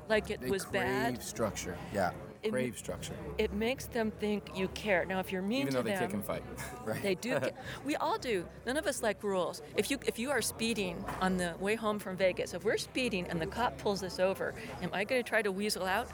like 0.10 0.29
it 0.29 0.41
They 0.41 0.50
was 0.50 0.65
crave 0.65 0.84
bad. 0.84 1.24
structure. 1.24 1.77
Yeah. 1.94 2.12
It- 2.44 2.77
structure. 2.77 3.13
It 3.38 3.53
makes 3.53 3.86
them 3.86 4.12
think 4.12 4.51
you 4.56 4.67
care. 4.70 5.06
Now, 5.06 5.20
if 5.20 5.32
you're 5.32 5.41
mean 5.41 5.62
Even 5.62 5.74
to 5.74 5.77
though 5.77 5.84
they 5.84 5.91
them, 5.91 6.03
kick 6.03 6.13
and 6.13 6.25
fight. 6.25 6.44
they 7.01 7.15
do. 7.15 7.39
we 7.86 7.96
all 7.96 8.17
do. 8.17 8.46
None 8.65 8.77
of 8.77 8.88
us 8.88 9.01
like 9.01 9.24
rules. 9.24 9.62
If 9.75 9.91
you 9.91 10.00
if 10.06 10.20
you 10.20 10.32
are 10.32 10.41
speeding 10.41 11.03
on 11.22 11.38
the 11.38 11.56
way 11.60 11.75
home 11.75 12.00
from 12.00 12.17
Vegas, 12.17 12.53
if 12.53 12.63
we're 12.63 12.77
speeding 12.77 13.27
and 13.27 13.41
the 13.41 13.48
cop 13.48 13.77
pulls 13.77 14.03
us 14.03 14.20
over, 14.20 14.53
am 14.82 14.89
I 14.94 15.03
going 15.03 15.24
to 15.24 15.27
try 15.27 15.41
to 15.41 15.51
weasel 15.51 15.86
out? 15.86 16.10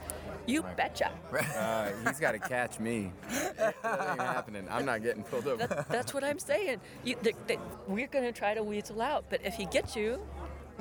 You 0.45 0.63
betcha. 0.75 1.11
Uh, 1.53 1.91
he's 2.07 2.19
got 2.19 2.31
to 2.31 2.39
catch 2.39 2.79
me. 2.79 3.11
that 3.57 3.75
ain't 3.83 4.19
happening. 4.19 4.67
I'm 4.69 4.85
not 4.85 5.03
getting 5.03 5.23
pulled 5.23 5.47
over. 5.47 5.65
That, 5.67 5.87
that's 5.89 6.13
what 6.13 6.23
I'm 6.23 6.39
saying. 6.39 6.79
You, 7.03 7.15
we're 7.87 8.07
going 8.07 8.25
to 8.25 8.31
try 8.31 8.53
to 8.53 8.63
weasel 8.63 9.01
out, 9.01 9.25
but 9.29 9.41
if 9.45 9.53
he 9.53 9.65
gets 9.65 9.95
you, 9.95 10.19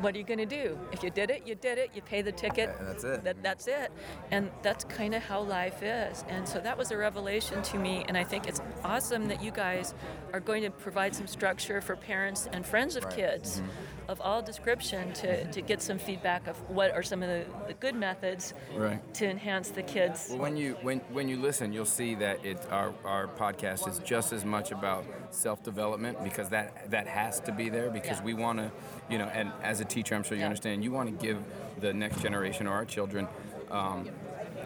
what 0.03 0.15
are 0.15 0.19
you 0.19 0.25
going 0.25 0.39
to 0.39 0.47
do? 0.47 0.79
If 0.93 1.03
you 1.03 1.11
did 1.11 1.31
it, 1.31 1.47
you 1.47 1.55
did 1.55 1.79
it. 1.79 1.91
You 1.95 2.03
pay 2.03 2.23
the 2.23 2.33
ticket. 2.33 2.75
And 2.79 2.89
that's 2.89 3.05
it. 3.05 3.25
That, 3.25 3.43
that's 3.43 3.67
it. 3.69 3.93
And 4.31 4.51
that's 4.63 4.85
kind 4.85 5.15
of 5.15 5.23
how 5.23 5.41
life 5.43 5.83
is. 5.83 6.25
And 6.29 6.47
so 6.49 6.59
that 6.61 6.77
was 6.77 6.91
a 6.91 6.97
revelation 6.97 7.63
to 7.63 7.79
me. 7.79 8.05
And 8.09 8.19
I 8.19 8.25
think 8.25 8.47
it's 8.47 8.61
awesome 8.85 9.29
that 9.29 9.43
you 9.43 9.51
guys 9.51 9.95
are 10.33 10.41
going 10.41 10.63
to 10.65 10.71
provide 10.71 11.15
some 11.15 11.27
structure 11.27 11.81
for 11.81 11.97
parents 11.97 12.49
and 12.53 12.67
friends 12.67 12.97
of 12.97 13.05
Right. 13.05 13.17
kids 13.17 13.61
mm-hmm. 13.61 13.71
Of 14.09 14.21
all 14.21 14.43
description 14.43 15.13
to, 15.15 15.45
to 15.53 15.61
get 15.63 15.81
some 15.83 15.99
feedback 15.99 16.47
of 16.47 16.57
what 16.71 16.91
are 16.93 17.03
some 17.03 17.23
of 17.23 17.29
the, 17.29 17.45
the 17.69 17.75
good 17.75 17.95
methods 17.95 18.55
Right. 18.75 19.01
to 19.15 19.29
enhance 19.29 19.71
the 19.71 19.83
kids. 19.83 20.27
Well, 20.31 20.39
when 20.39 20.57
you 20.57 20.77
when 20.83 20.99
when 21.13 21.29
you 21.29 21.37
listen, 21.41 21.73
you'll 21.73 21.85
see 21.85 22.15
that 22.17 22.45
it 22.45 22.59
our 22.71 22.93
our 23.05 23.27
podcast 23.29 23.89
is 23.89 23.99
just 24.01 24.33
as 24.33 24.45
much 24.45 24.73
about 24.73 25.05
self 25.31 25.63
development 25.63 26.23
because 26.25 26.49
that 26.51 26.91
that 26.91 27.07
has 27.07 27.41
to 27.41 27.53
be 27.53 27.69
there 27.69 27.91
because 27.91 28.19
Yeah. 28.19 28.25
we 28.25 28.35
want 28.35 28.59
to, 28.59 28.71
you 29.09 29.19
know, 29.19 29.27
and 29.27 29.53
as 29.63 29.81
a 29.81 29.85
teacher, 29.85 30.15
I'm 30.15 30.23
sure 30.23 30.37
you 30.37 30.41
Yeah. 30.43 30.47
understand, 30.47 30.83
you 30.85 30.93
want 30.93 31.09
to 31.11 31.27
give 31.27 31.39
the 31.81 31.93
next 31.93 32.21
generation 32.23 32.67
or 32.67 32.73
our 32.73 32.85
children. 32.85 33.29
Um, 33.71 34.09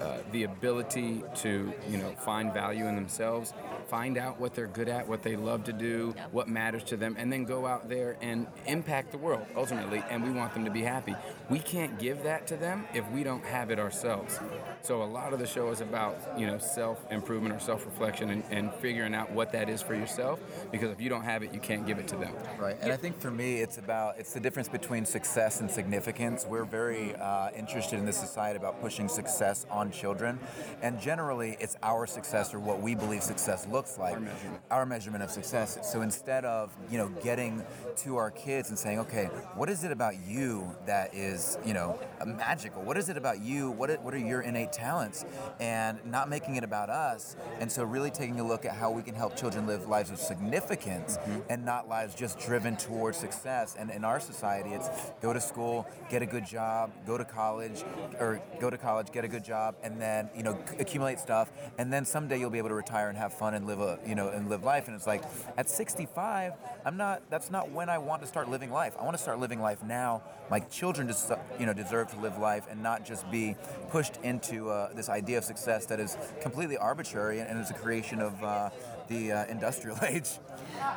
uh, 0.00 0.18
the 0.30 0.44
ability 0.44 1.22
to 1.36 1.72
you 1.88 1.96
know 1.96 2.10
find 2.18 2.52
value 2.52 2.86
in 2.86 2.94
themselves 2.96 3.54
find 3.88 4.18
out 4.18 4.40
what 4.40 4.54
they're 4.54 4.66
good 4.66 4.88
at, 4.88 5.06
what 5.08 5.22
they 5.22 5.36
love 5.36 5.64
to 5.64 5.72
do, 5.72 6.14
Yeah. 6.16 6.26
what 6.32 6.48
matters 6.48 6.82
to 6.84 6.96
them, 6.96 7.16
and 7.18 7.32
then 7.32 7.44
go 7.44 7.66
out 7.66 7.88
there 7.88 8.16
and 8.20 8.46
impact 8.66 9.12
the 9.12 9.18
world 9.18 9.46
ultimately. 9.56 10.02
And 10.10 10.22
we 10.24 10.30
want 10.30 10.54
them 10.54 10.64
to 10.64 10.70
be 10.70 10.82
happy. 10.82 11.14
We 11.50 11.58
can't 11.58 11.98
give 11.98 12.22
that 12.24 12.46
to 12.48 12.56
them 12.56 12.86
if 12.94 13.08
we 13.10 13.22
don't 13.24 13.44
have 13.44 13.70
it 13.70 13.78
ourselves. 13.78 14.40
So 14.82 15.02
a 15.02 15.04
lot 15.04 15.32
of 15.32 15.38
the 15.38 15.46
show 15.46 15.70
is 15.70 15.80
about 15.80 16.18
you 16.38 16.46
know 16.46 16.58
self 16.58 17.04
improvement 17.10 17.54
or 17.54 17.60
self 17.60 17.84
reflection 17.86 18.30
and, 18.30 18.42
and 18.50 18.74
figuring 18.74 19.14
out 19.14 19.30
what 19.32 19.52
that 19.52 19.68
is 19.68 19.82
for 19.82 19.94
yourself. 19.94 20.40
Because 20.72 20.90
if 20.90 21.00
you 21.00 21.08
don't 21.08 21.24
have 21.24 21.42
it, 21.42 21.52
you 21.54 21.60
can't 21.60 21.86
give 21.86 21.98
it 21.98 22.08
to 22.08 22.16
them. 22.16 22.34
Right, 22.58 22.76
and 22.80 22.92
I 22.92 22.96
think 22.96 23.20
for 23.20 23.30
me, 23.30 23.60
it's 23.60 23.78
about 23.78 24.18
it's 24.18 24.32
the 24.32 24.40
difference 24.40 24.68
between 24.68 25.04
success 25.04 25.60
and 25.60 25.70
significance. 25.70 26.46
We're 26.48 26.64
very 26.64 27.14
uh, 27.16 27.50
interested 27.56 27.98
in 27.98 28.06
this 28.06 28.16
society 28.16 28.56
about 28.56 28.80
pushing 28.80 29.08
success 29.08 29.66
on 29.70 29.90
children, 29.90 30.38
and 30.82 31.00
generally, 31.00 31.56
it's 31.60 31.76
our 31.82 32.06
success 32.06 32.52
or 32.54 32.58
what 32.60 32.80
we 32.80 32.94
believe 32.94 33.22
success 33.22 33.66
looks 33.66 33.75
like, 33.98 34.14
Our 34.14 34.20
measurement. 34.20 34.62
our 34.70 34.86
measurement 34.86 35.24
of 35.24 35.30
success. 35.30 35.78
So 35.82 36.02
instead 36.02 36.44
of 36.44 36.74
you 36.90 36.98
know 36.98 37.08
getting 37.22 37.62
to 37.96 38.16
our 38.16 38.30
kids 38.30 38.70
and 38.70 38.78
saying, 38.78 38.98
okay, 39.00 39.26
what 39.54 39.68
is 39.68 39.84
it 39.84 39.92
about 39.92 40.14
you 40.26 40.74
that 40.86 41.14
is 41.14 41.58
you 41.64 41.74
know 41.74 41.98
magical? 42.24 42.82
What 42.82 42.96
is 42.96 43.08
it 43.08 43.16
about 43.16 43.40
you? 43.40 43.70
What 43.70 43.90
are, 43.90 43.96
what 43.96 44.14
are 44.14 44.18
your 44.18 44.40
innate 44.40 44.72
talents? 44.72 45.24
And 45.60 45.98
not 46.04 46.28
making 46.28 46.56
it 46.56 46.64
about 46.64 46.90
us, 46.90 47.36
and 47.60 47.70
so 47.70 47.84
really 47.84 48.10
taking 48.10 48.40
a 48.40 48.46
look 48.46 48.64
at 48.64 48.72
how 48.72 48.90
we 48.90 49.02
can 49.02 49.14
help 49.14 49.36
children 49.36 49.66
live 49.66 49.88
lives 49.88 50.10
of 50.10 50.18
significance 50.18 51.18
mm-hmm. 51.18 51.40
and 51.50 51.64
not 51.64 51.88
lives 51.88 52.14
just 52.14 52.38
driven 52.38 52.76
towards 52.76 53.18
success. 53.18 53.76
And 53.78 53.90
in 53.90 54.04
our 54.04 54.20
society, 54.20 54.70
it's 54.70 54.88
go 55.20 55.32
to 55.32 55.40
school, 55.40 55.86
get 56.10 56.22
a 56.22 56.26
good 56.26 56.46
job, 56.46 56.90
go 57.06 57.18
to 57.18 57.24
college, 57.24 57.84
or 58.18 58.40
go 58.60 58.70
to 58.70 58.78
college, 58.78 59.12
get 59.12 59.24
a 59.24 59.28
good 59.28 59.44
job, 59.44 59.74
and 59.82 60.00
then 60.00 60.30
you 60.34 60.42
know 60.42 60.58
accumulate 60.78 61.18
stuff, 61.18 61.50
and 61.78 61.92
then 61.92 62.04
someday 62.04 62.38
you'll 62.38 62.50
be 62.50 62.58
able 62.58 62.68
to 62.68 62.74
retire 62.74 63.08
and 63.08 63.18
have 63.18 63.32
fun 63.32 63.54
and 63.54 63.65
live 63.66 63.80
a 63.80 63.98
you 64.06 64.14
know 64.14 64.28
and 64.28 64.48
live 64.48 64.64
life. 64.64 64.86
And 64.86 64.96
it's 64.96 65.06
like 65.06 65.22
at 65.56 65.68
65, 65.68 66.52
I'm 66.84 66.96
not. 66.96 67.22
That's 67.30 67.50
not 67.50 67.70
when 67.70 67.88
I 67.88 67.98
want 67.98 68.22
to 68.22 68.28
start 68.28 68.48
living 68.48 68.70
life. 68.70 68.94
I 68.98 69.04
want 69.04 69.16
to 69.16 69.22
start 69.22 69.38
living 69.38 69.60
life 69.60 69.82
now. 69.82 70.22
My 70.50 70.60
children 70.60 71.08
just 71.08 71.30
you 71.58 71.66
know 71.66 71.72
deserve 71.72 72.10
to 72.12 72.20
live 72.20 72.38
life 72.38 72.66
and 72.70 72.82
not 72.82 73.04
just 73.04 73.30
be 73.30 73.56
pushed 73.90 74.16
into 74.22 74.70
uh, 74.70 74.92
this 74.94 75.08
idea 75.08 75.38
of 75.38 75.44
success 75.44 75.86
that 75.86 76.00
is 76.00 76.16
completely 76.40 76.76
arbitrary 76.76 77.40
and 77.40 77.58
is 77.58 77.70
a 77.70 77.74
creation 77.74 78.20
of 78.20 78.42
uh, 78.42 78.70
the 79.08 79.32
uh, 79.32 79.46
industrial 79.46 79.98
age. 80.02 80.30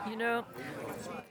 You 0.10 0.18
know, 0.18 0.46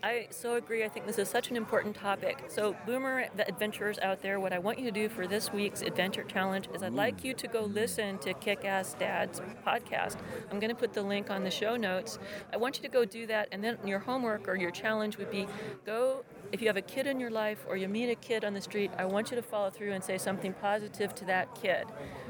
I 0.03 0.29
so 0.31 0.55
agree. 0.55 0.85
I 0.85 0.89
think 0.89 1.07
this 1.07 1.19
is 1.19 1.29
such 1.29 1.51
an 1.51 1.57
important 1.57 1.97
topic. 1.97 2.45
So, 2.49 2.77
Boomer 2.87 3.27
the 3.37 3.47
adventurers 3.49 3.99
out 3.99 4.23
there, 4.23 4.41
what 4.41 4.53
I 4.53 4.59
want 4.59 4.79
you 4.79 4.85
to 4.85 4.91
do 4.91 5.09
for 5.09 5.27
this 5.27 5.53
week's 5.53 5.83
adventure 5.83 6.25
challenge 6.25 6.69
is 6.75 6.83
I'd 6.83 6.95
like 6.95 7.25
you 7.25 7.35
to 7.35 7.49
go 7.49 7.63
listen 7.63 8.19
to 8.19 8.33
Kick 8.35 8.65
Ass 8.65 8.95
Dad's 8.99 9.41
podcast. 9.67 10.17
I'm 10.51 10.61
going 10.61 10.71
to 10.71 10.77
put 10.77 10.93
the 10.93 11.03
link 11.03 11.31
on 11.31 11.45
the 11.45 11.51
show 11.51 11.77
notes. 11.77 12.19
I 12.53 12.57
want 12.57 12.77
you 12.77 12.83
to 12.83 12.89
go 12.89 13.05
do 13.05 13.27
that, 13.27 13.49
and 13.53 13.63
then 13.63 13.79
your 13.85 13.99
homework 13.99 14.49
or 14.49 14.57
your 14.57 14.71
challenge 14.71 15.19
would 15.19 15.31
be 15.31 15.47
go. 15.85 16.25
If 16.51 16.63
you 16.63 16.69
have 16.69 16.79
a 16.79 16.83
kid 16.83 17.07
in 17.07 17.21
your 17.21 17.31
life 17.31 17.67
or 17.69 17.77
you 17.77 17.89
meet 17.89 18.09
a 18.09 18.15
kid 18.15 18.43
on 18.43 18.55
the 18.55 18.61
street, 18.63 18.91
I 18.97 19.05
want 19.05 19.31
you 19.31 19.37
to 19.37 19.43
follow 19.43 19.69
through 19.69 19.93
and 19.93 20.03
say 20.03 20.17
something 20.17 20.55
positive 20.55 21.15
to 21.17 21.27
that 21.27 21.55
kid. 21.55 21.85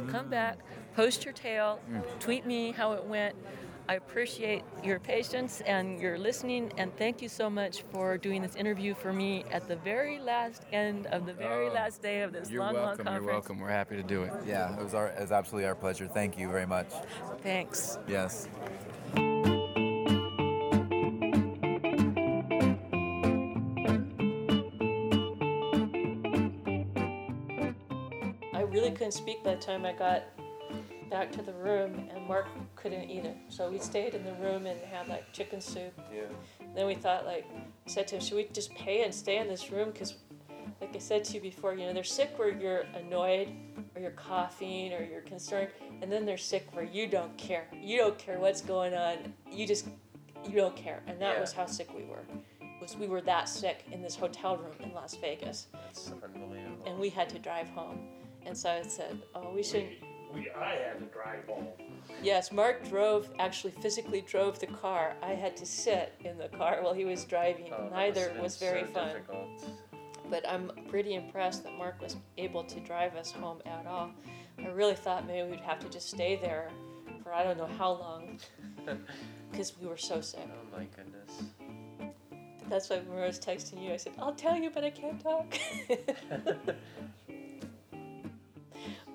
Come 0.08 0.28
back, 0.28 0.58
post 0.96 1.24
your 1.24 1.32
tale, 1.32 1.78
tweet 2.18 2.44
me 2.44 2.72
how 2.72 2.94
it 2.94 3.04
went. 3.04 3.36
I 3.88 3.94
appreciate 3.94 4.64
your 4.84 4.98
patience 5.00 5.62
and 5.62 5.98
your 5.98 6.18
listening, 6.18 6.70
and 6.76 6.94
thank 6.98 7.22
you 7.22 7.28
so 7.28 7.48
much 7.48 7.82
for 7.90 8.18
doing 8.18 8.42
this 8.42 8.54
interview 8.54 8.94
for 8.94 9.14
me 9.14 9.44
at 9.50 9.66
the 9.66 9.76
very 9.76 10.18
last 10.18 10.64
end 10.72 11.06
of 11.06 11.24
the 11.24 11.32
very 11.32 11.68
Oh, 11.68 11.72
last 11.72 12.02
day 12.02 12.20
of 12.20 12.32
this 12.34 12.50
You're 12.50 12.60
long, 12.60 12.74
welcome. 12.74 13.06
long 13.06 13.14
You're 13.14 13.24
welcome. 13.24 13.58
We're 13.58 13.70
happy 13.70 13.96
to 13.96 14.02
do 14.02 14.24
it. 14.24 14.32
Yeah, 14.46 14.78
it 14.78 14.84
was 14.84 14.92
our 14.92 15.06
it 15.08 15.20
was 15.20 15.32
absolutely 15.32 15.66
our 15.66 15.74
pleasure. 15.74 16.06
Thank 16.06 16.38
you 16.38 16.50
very 16.50 16.66
much. 16.66 16.88
Thanks. 17.42 17.98
Yes. 18.06 18.46
I 28.54 28.62
really 28.62 28.90
couldn't 28.90 29.12
speak 29.12 29.42
by 29.44 29.54
the 29.54 29.60
time 29.60 29.84
I 29.84 29.92
got 29.92 30.24
back 31.10 31.32
to 31.32 31.42
the 31.42 31.52
room, 31.52 32.08
and 32.14 32.26
Mark 32.26 32.46
couldn't 32.76 33.08
eat 33.10 33.24
it. 33.24 33.36
So 33.48 33.70
we 33.70 33.78
stayed 33.78 34.14
in 34.14 34.24
the 34.24 34.34
room 34.34 34.66
and 34.66 34.80
had 34.80 35.08
like 35.08 35.32
chicken 35.32 35.60
soup. 35.60 35.98
Yeah. 36.14 36.22
Then 36.74 36.86
we 36.86 36.94
thought, 36.94 37.24
like, 37.26 37.46
said 37.86 38.06
to 38.08 38.16
him, 38.16 38.20
should 38.20 38.36
we 38.36 38.44
just 38.52 38.74
pay 38.74 39.02
and 39.04 39.14
stay 39.14 39.38
in 39.38 39.48
this 39.48 39.70
room? 39.70 39.90
Because, 39.90 40.14
like 40.80 40.94
I 40.94 40.98
said 40.98 41.24
to 41.24 41.34
you 41.34 41.40
before, 41.40 41.74
you 41.74 41.86
know, 41.86 41.92
they're 41.92 42.04
sick 42.04 42.30
where 42.38 42.50
you're 42.50 42.84
annoyed 42.94 43.48
or 43.94 44.00
you're 44.00 44.10
coughing 44.12 44.92
or 44.92 45.02
you're 45.02 45.22
concerned, 45.22 45.68
and 46.02 46.10
then 46.12 46.24
they're 46.26 46.36
sick 46.36 46.66
where 46.72 46.84
you 46.84 47.06
don't 47.06 47.36
care. 47.36 47.66
You 47.80 47.98
don't 47.98 48.18
care 48.18 48.38
what's 48.38 48.60
going 48.60 48.94
on. 48.94 49.32
You 49.50 49.66
just, 49.66 49.88
you 50.46 50.52
don't 50.56 50.76
care. 50.76 51.02
And 51.06 51.20
that 51.20 51.34
Yeah. 51.34 51.40
was 51.40 51.52
how 51.52 51.66
sick 51.66 51.88
we 51.96 52.04
were. 52.04 52.24
Was 52.80 52.96
we 52.96 53.08
were 53.08 53.20
that 53.22 53.48
sick 53.48 53.84
in 53.90 54.00
this 54.02 54.14
hotel 54.14 54.56
room 54.56 54.74
in 54.80 54.92
Las 54.94 55.16
Vegas, 55.16 55.66
It's 55.90 56.12
unbelievable. 56.22 56.84
and 56.86 56.96
we 56.98 57.08
had 57.08 57.28
to 57.30 57.38
drive 57.40 57.68
home. 57.70 57.98
And 58.46 58.56
so 58.56 58.70
I 58.70 58.82
said, 58.82 59.20
oh, 59.34 59.52
we 59.52 59.62
should. 59.64 59.88
We, 60.32 60.50
I 60.50 60.74
had 60.74 60.98
to 60.98 61.06
drive 61.06 61.46
home. 61.46 61.66
Yes, 62.22 62.50
Mark 62.52 62.88
drove, 62.88 63.28
actually 63.38 63.72
physically 63.80 64.22
drove 64.22 64.58
the 64.58 64.66
car. 64.66 65.14
I 65.22 65.30
had 65.30 65.56
to 65.58 65.66
sit 65.66 66.14
in 66.24 66.36
the 66.38 66.48
car 66.48 66.80
while 66.82 66.94
he 66.94 67.04
was 67.04 67.24
driving. 67.24 67.72
Oh, 67.72 67.88
Neither 67.90 68.34
was 68.40 68.56
very 68.56 68.84
so 68.86 68.92
fun. 68.92 69.08
Difficult. 69.08 69.48
But 70.30 70.48
I'm 70.48 70.70
pretty 70.88 71.14
impressed 71.14 71.64
that 71.64 71.76
Mark 71.78 72.00
was 72.02 72.16
able 72.36 72.64
to 72.64 72.80
drive 72.80 73.14
us 73.16 73.32
home 73.32 73.60
at 73.64 73.86
all. 73.86 74.10
I 74.58 74.68
really 74.68 74.94
thought 74.94 75.26
maybe 75.26 75.48
we'd 75.50 75.60
have 75.60 75.78
to 75.80 75.88
just 75.88 76.10
stay 76.10 76.36
there 76.36 76.70
for 77.22 77.32
I 77.32 77.44
don't 77.44 77.56
know 77.56 77.70
how 77.78 77.92
long 77.92 78.38
because 79.50 79.78
we 79.80 79.86
were 79.86 79.96
so 79.96 80.20
sick. 80.20 80.46
Oh 80.46 80.76
my 80.76 80.86
goodness. 80.96 81.42
That's 82.68 82.90
why 82.90 82.98
when 82.98 83.22
I 83.22 83.26
was 83.26 83.38
texting 83.38 83.82
you, 83.82 83.92
I 83.92 83.96
said, 83.96 84.12
I'll 84.18 84.34
tell 84.34 84.56
you, 84.56 84.70
but 84.70 84.84
I 84.84 84.90
can't 84.90 85.20
talk. 85.20 85.58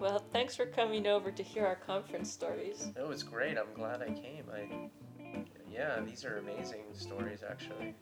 well, 0.03 0.21
thanks 0.33 0.53
for 0.53 0.65
coming 0.65 1.07
over 1.07 1.31
to 1.31 1.41
hear 1.41 1.65
our 1.65 1.77
conference 1.77 2.29
stories. 2.29 2.91
It 2.97 3.07
was 3.07 3.23
great. 3.23 3.57
I'm 3.57 3.73
glad 3.73 4.01
I 4.01 4.07
came. 4.07 4.43
I. 4.53 4.89
Yeah, 5.71 6.01
these 6.05 6.25
are 6.25 6.37
amazing 6.37 6.83
stories, 6.91 7.39
actually. 7.49 7.95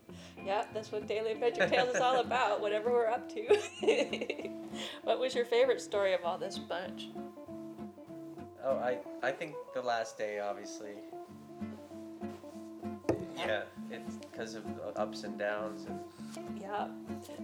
Yeah, 0.43 0.65
that's 0.73 0.91
what 0.91 1.07
Daily 1.07 1.33
Adventure 1.33 1.69
Tales 1.69 1.95
is 1.95 2.01
all 2.01 2.19
about, 2.19 2.59
whatever 2.59 2.91
we're 2.91 3.07
up 3.07 3.29
to. 3.33 3.41
what 5.03 5.19
was 5.19 5.35
your 5.35 5.45
favorite 5.45 5.79
story 5.79 6.13
of 6.13 6.21
all 6.25 6.37
this 6.39 6.57
bunch? 6.57 7.09
Oh, 8.63 8.77
I 8.77 8.97
I 9.21 9.31
think 9.31 9.53
the 9.75 9.81
last 9.81 10.17
day, 10.17 10.39
obviously. 10.39 10.95
Yeah, 13.37 13.61
it's 13.91 14.15
because 14.15 14.55
of 14.55 14.63
the 14.75 14.87
ups 14.99 15.23
and 15.23 15.37
downs 15.37 15.85
and 15.85 15.99
Yeah. 16.59 16.87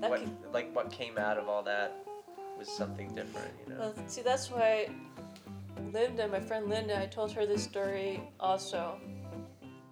That 0.02 0.10
what 0.10 0.20
could- 0.20 0.52
like 0.52 0.76
what 0.76 0.92
came 0.92 1.18
out 1.20 1.38
of 1.38 1.48
all 1.48 1.62
that 1.64 2.06
was 2.58 2.68
something 2.68 3.14
different, 3.14 3.54
you 3.64 3.74
know. 3.74 3.80
Well, 3.80 3.94
see, 4.08 4.22
that's 4.22 4.50
why 4.50 4.90
Linda, 5.94 6.28
my 6.28 6.40
friend 6.40 6.68
Linda, 6.68 7.00
I 7.00 7.06
told 7.06 7.32
her 7.34 7.46
this 7.46 7.64
story 7.64 8.22
also. 8.40 9.00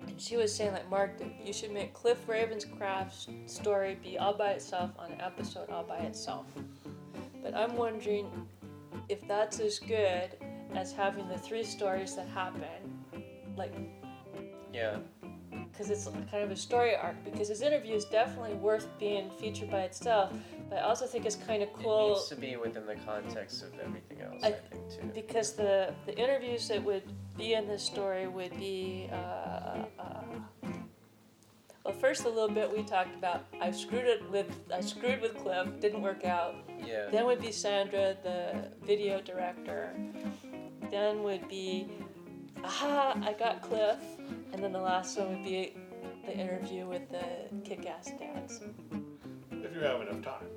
And 0.08 0.20
she 0.22 0.38
was 0.38 0.54
saying, 0.54 0.74
like, 0.74 0.90
Mark, 0.90 1.20
you 1.44 1.52
should 1.54 1.72
make 1.72 1.94
Cliff 1.94 2.26
Ravenscraft's 2.28 3.28
story 3.48 3.98
be 4.02 4.18
all 4.18 4.34
by 4.34 4.52
itself 4.52 4.92
on 4.98 5.12
an 5.12 5.22
episode 5.22 5.70
all 5.70 5.84
by 5.84 5.98
itself. 5.98 6.46
But 7.44 7.56
I'm 7.56 7.76
wondering 7.76 8.48
if 9.10 9.28
that's 9.28 9.60
as 9.60 9.80
good 9.80 10.32
as 10.74 10.92
having 10.92 11.28
the 11.28 11.38
three 11.38 11.64
stories 11.64 12.16
that 12.16 12.28
happen, 12.28 13.04
like, 13.56 13.74
Yeah, 14.74 14.98
because 15.52 15.90
it's 15.90 16.06
kind 16.32 16.44
of 16.44 16.52
a 16.52 16.56
story 16.56 16.96
arc. 16.96 17.24
Because 17.24 17.50
his 17.50 17.62
interview 17.62 17.96
is 17.96 18.06
definitely 18.06 18.56
worth 18.56 18.88
being 19.00 19.30
featured 19.32 19.70
by 19.72 19.82
itself. 19.82 20.34
But 20.70 20.80
I 20.80 20.82
also 20.82 21.06
think 21.06 21.26
it's 21.26 21.36
kind 21.36 21.62
of 21.62 21.72
cool. 21.74 21.82
it 21.82 21.84
cool. 21.86 22.10
needs 22.16 22.28
to 22.30 22.36
be 22.36 22.56
within 22.56 22.86
the 22.88 22.96
context 22.96 23.64
of 23.64 23.72
everything 23.80 24.22
else. 24.22 24.42
I, 24.44 24.48
I- 24.48 24.52
think 24.52 24.90
too. 24.90 25.12
because 25.14 25.54
the 25.54 25.94
the 26.06 26.18
interviews 26.18 26.68
that 26.70 26.84
would 26.84 27.04
be 27.38 27.54
in 27.54 27.68
this 27.68 27.84
story 27.84 28.28
would 28.28 28.56
be 28.58 29.10
uh, 29.12 29.86
uh, 30.00 30.24
well 31.84 31.94
first 31.94 32.26
a 32.26 32.30
little 32.30 32.50
bit 32.50 32.72
we 32.76 32.82
talked 32.84 33.14
about 33.16 33.46
I 33.62 33.70
screwed 33.72 34.06
it 34.06 34.28
with 34.32 34.48
I 34.74 34.82
screwed 34.82 35.22
with 35.22 35.36
Cliff 35.38 35.68
didn't 35.80 36.02
work 36.02 36.24
out 36.26 36.56
Yeah. 36.84 37.10
then 37.12 37.26
would 37.26 37.42
be 37.42 37.52
Sandra 37.52 38.16
the 38.24 38.72
video 38.86 39.22
director 39.22 39.94
then 40.92 41.22
would 41.24 41.48
be 41.48 41.88
aha 42.64 43.20
I 43.22 43.34
got 43.34 43.62
Cliff 43.62 44.00
and 44.52 44.64
then 44.64 44.72
the 44.72 44.82
last 44.82 45.18
one 45.20 45.30
would 45.30 45.44
be 45.44 45.76
the 46.26 46.34
interview 46.36 46.88
with 46.88 47.08
the 47.12 47.26
kick-ass 47.64 48.12
dads 48.18 48.62
If 49.52 49.76
you 49.76 49.82
have 49.82 50.02
enough 50.02 50.22
time. 50.24 50.48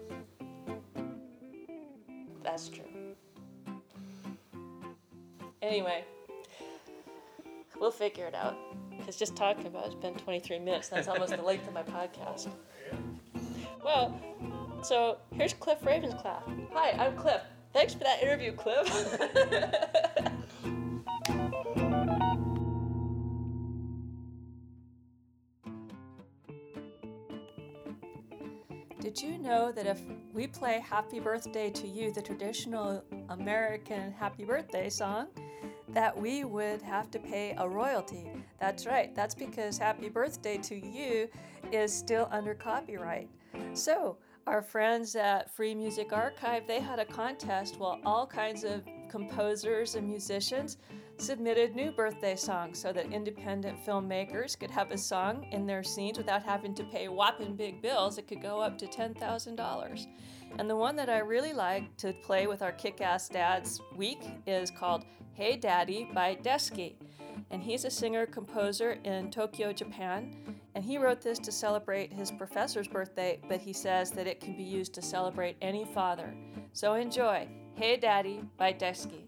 That's 2.59 2.71
true. 2.71 3.15
Anyway, 5.63 6.05
we'll 7.79 7.93
figure 7.93 8.27
it 8.27 8.35
out. 8.35 8.57
Because 8.99 9.15
just 9.15 9.37
talking 9.37 9.69
about 9.69 9.87
it's 9.87 9.95
been 9.95 10.15
23 10.15 10.59
minutes. 10.59 10.89
That's 10.89 11.07
almost 11.07 11.37
the 11.37 11.41
length 11.41 11.69
of 11.69 11.75
my 11.75 11.85
podcast. 11.85 12.49
Well, 13.85 14.21
so 14.83 15.19
here's 15.33 15.55
Cliff 15.55 15.79
Ravenscraft. 15.83 16.73
Hi, 16.73 16.91
I'm 16.99 17.17
Cliff. 17.17 17.43
Thanks 17.73 17.95
for 17.95 18.01
that 18.01 18.25
interview, 18.25 18.53
Cliff. 18.53 18.89
if 29.89 30.03
we 30.35 30.47
play 30.47 30.81
Happy 30.81 31.19
Birthday 31.19 31.71
to 31.71 31.89
You, 31.89 32.13
the 32.13 32.21
traditional 32.21 33.03
American 33.31 34.13
Happy 34.13 34.45
Birthday 34.45 34.91
song, 34.91 35.29
that 35.89 36.17
we 36.17 36.45
would 36.45 36.83
have 36.83 37.11
to 37.11 37.19
pay 37.19 37.55
a 37.57 37.67
royalty. 37.67 38.31
That's 38.61 38.85
right, 38.87 39.15
that's 39.15 39.35
because 39.35 39.79
Happy 39.79 40.11
Birthday 40.11 40.59
to 40.59 40.75
You 40.75 41.29
is 41.73 41.93
still 41.93 42.29
under 42.31 42.55
copyright. 42.55 43.31
So, 43.73 44.19
our 44.49 44.63
friends 44.63 45.15
at 45.15 45.55
Free 45.55 45.75
Music 45.75 46.11
Archive, 46.11 46.67
they 46.67 46.81
had 46.81 46.99
a 46.99 47.05
contest 47.05 47.79
while 47.79 48.01
all 48.07 48.27
kinds 48.27 48.65
of 48.65 48.83
composers 49.11 49.95
and 49.95 50.09
musicians 50.09 50.79
submitted 51.19 51.77
new 51.77 51.91
birthday 51.93 52.35
songs 52.35 52.79
so 52.81 52.91
that 52.91 53.13
independent 53.13 53.77
filmmakers 53.85 54.59
could 54.59 54.71
have 54.71 54.91
a 54.91 54.97
song 54.97 55.47
in 55.53 55.67
their 55.67 55.83
scenes 55.83 56.17
without 56.17 56.43
having 56.43 56.75
to 56.75 56.83
pay 56.85 57.09
whopping 57.09 57.57
big 57.57 57.83
bills. 57.83 58.17
It 58.17 58.27
could 58.27 58.41
go 58.41 58.59
up 58.59 58.79
to 58.79 58.87
$10,000. 58.87 60.07
And 60.59 60.71
the 60.71 60.77
one 60.77 60.97
that 60.97 61.11
I 61.11 61.19
really 61.19 61.53
like 61.53 61.95
to 61.99 62.15
play 62.15 62.47
with 62.47 62.63
our 62.63 62.73
Kick 62.73 63.03
Ass 63.03 63.29
Dads 63.29 63.83
week 63.97 64.23
is 64.47 64.71
called 64.71 65.05
Hey 65.35 65.59
Daddy 65.59 66.09
by 66.15 66.37
Deski. 66.37 66.95
And 67.51 67.63
he's 67.63 67.85
a 67.85 67.91
singer 67.91 68.27
composer 68.27 68.99
in 69.05 69.31
Tokyo, 69.31 69.73
Japan. 69.73 70.37
And 70.75 70.85
he 70.85 70.99
wrote 70.99 71.21
this 71.21 71.39
to 71.41 71.53
celebrate 71.53 72.13
his 72.13 72.31
professor's 72.31 72.89
birthday, 72.89 73.41
but 73.49 73.61
he 73.61 73.73
says 73.73 74.11
that 74.13 74.27
it 74.27 74.41
can 74.41 74.57
be 74.57 74.63
used 74.63 74.95
to 74.95 75.03
celebrate 75.03 75.57
any 75.63 75.85
father. 75.85 76.35
So 76.73 76.95
enjoy 76.95 77.49
Hey 77.75 77.97
Daddy 77.97 78.43
by 78.57 78.73
Deski. 78.73 79.28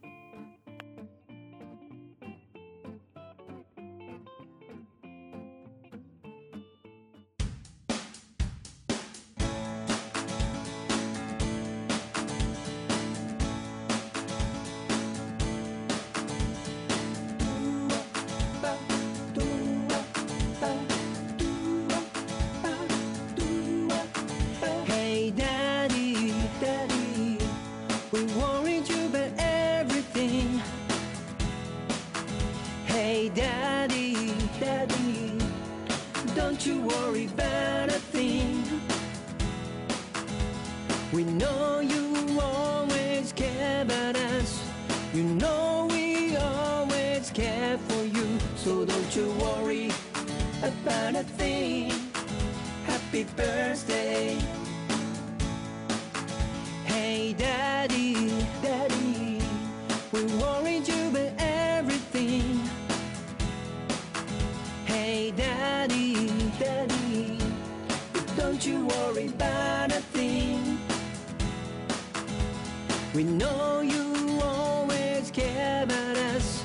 We 73.13 73.25
know 73.25 73.81
you 73.81 74.39
always 74.41 75.33
care 75.33 75.83
about 75.83 76.17
us. 76.17 76.63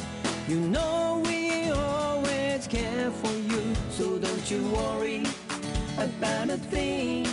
You 0.48 0.60
know 0.60 1.24
we 1.26 1.72
always 1.72 2.68
care 2.68 3.10
for 3.10 3.32
you. 3.32 3.74
So 3.90 4.20
don't 4.20 4.52
you 4.52 4.62
worry 4.70 5.26
about 5.98 6.52
a 6.52 6.58
thing. 6.58 7.28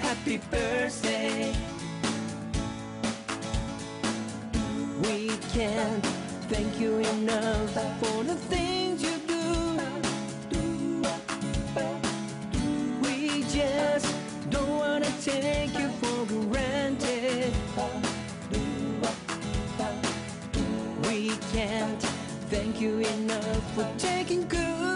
Happy 0.00 0.38
birthday. 0.50 1.54
We 5.02 5.28
can't 5.52 6.06
thank 6.48 6.80
you 6.80 7.00
enough 7.00 7.72
for 8.00 8.24
the 8.24 8.36
things 8.36 9.02
you 9.02 9.16
do. 9.26 9.44
We 13.02 13.44
just 13.50 14.06
don't 14.48 14.78
wanna 14.78 15.12
take 15.20 15.78
you 15.78 15.90
for 16.00 16.13
thank 22.74 22.82
you 22.82 22.98
enough 22.98 23.74
for 23.76 23.88
taking 23.98 24.48
good 24.48 24.93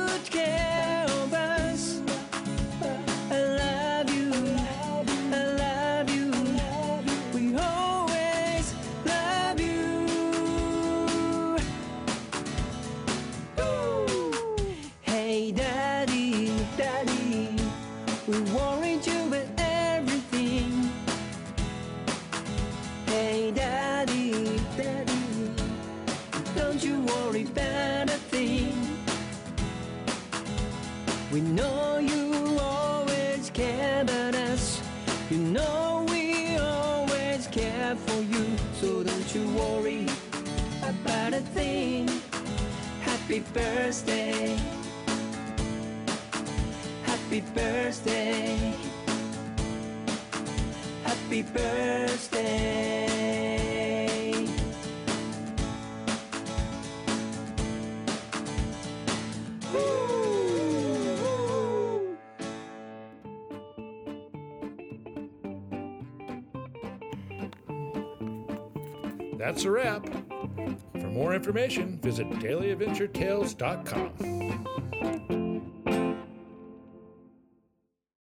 Happy 43.38 43.53
birthday. 43.55 44.59
Happy 47.05 47.40
birthday. 47.55 48.74
Happy 51.05 51.42
birthday. 51.42 53.07
That's 69.38 69.64
a 69.64 69.70
wrap. 69.70 70.18
Information, 71.49 71.99
visit 72.03 72.29
dailyadventuretales.com. 72.41 74.88